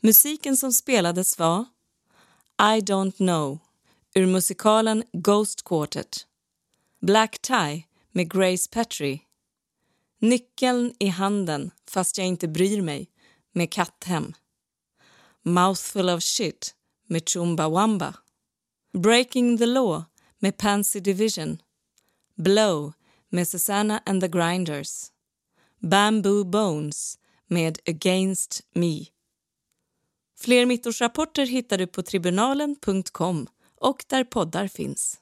Musiken 0.00 0.56
som 0.56 0.72
spelades 0.72 1.38
var 1.38 1.64
I 2.58 2.80
don't 2.80 3.16
know 3.16 3.58
ur 4.14 4.26
musikalen 4.26 5.04
Ghost 5.12 5.64
Quartet 5.64 6.26
Black 7.00 7.38
Tie 7.38 7.84
med 8.12 8.30
Grace 8.30 8.70
Petrie 8.70 9.20
Nyckeln 10.18 10.94
i 10.98 11.06
handen 11.06 11.70
fast 11.90 12.18
jag 12.18 12.26
inte 12.26 12.48
bryr 12.48 12.82
mig 12.82 13.10
med 13.52 13.72
Katthem 13.72 14.32
Mouthful 15.42 16.08
of 16.08 16.22
shit 16.22 16.74
med 17.06 17.28
Chumbawamba 17.28 18.14
Breaking 18.92 19.58
the 19.58 19.66
law 19.66 20.02
med 20.38 20.56
Pansy 20.56 21.00
Division 21.00 21.62
Blow 22.36 22.92
med 23.34 23.48
Susanna 23.48 24.02
and 24.06 24.20
the 24.20 24.28
Grinders 24.28 25.10
Bamboo 25.80 26.44
Bones 26.44 27.18
med 27.48 27.78
Against 27.88 28.60
Me 28.74 29.04
Fler 30.38 30.66
mittårsrapporter 30.66 31.46
hittar 31.46 31.78
du 31.78 31.86
på 31.86 32.02
tribunalen.com 32.02 33.46
och 33.80 34.04
där 34.08 34.24
poddar 34.24 34.68
finns. 34.68 35.20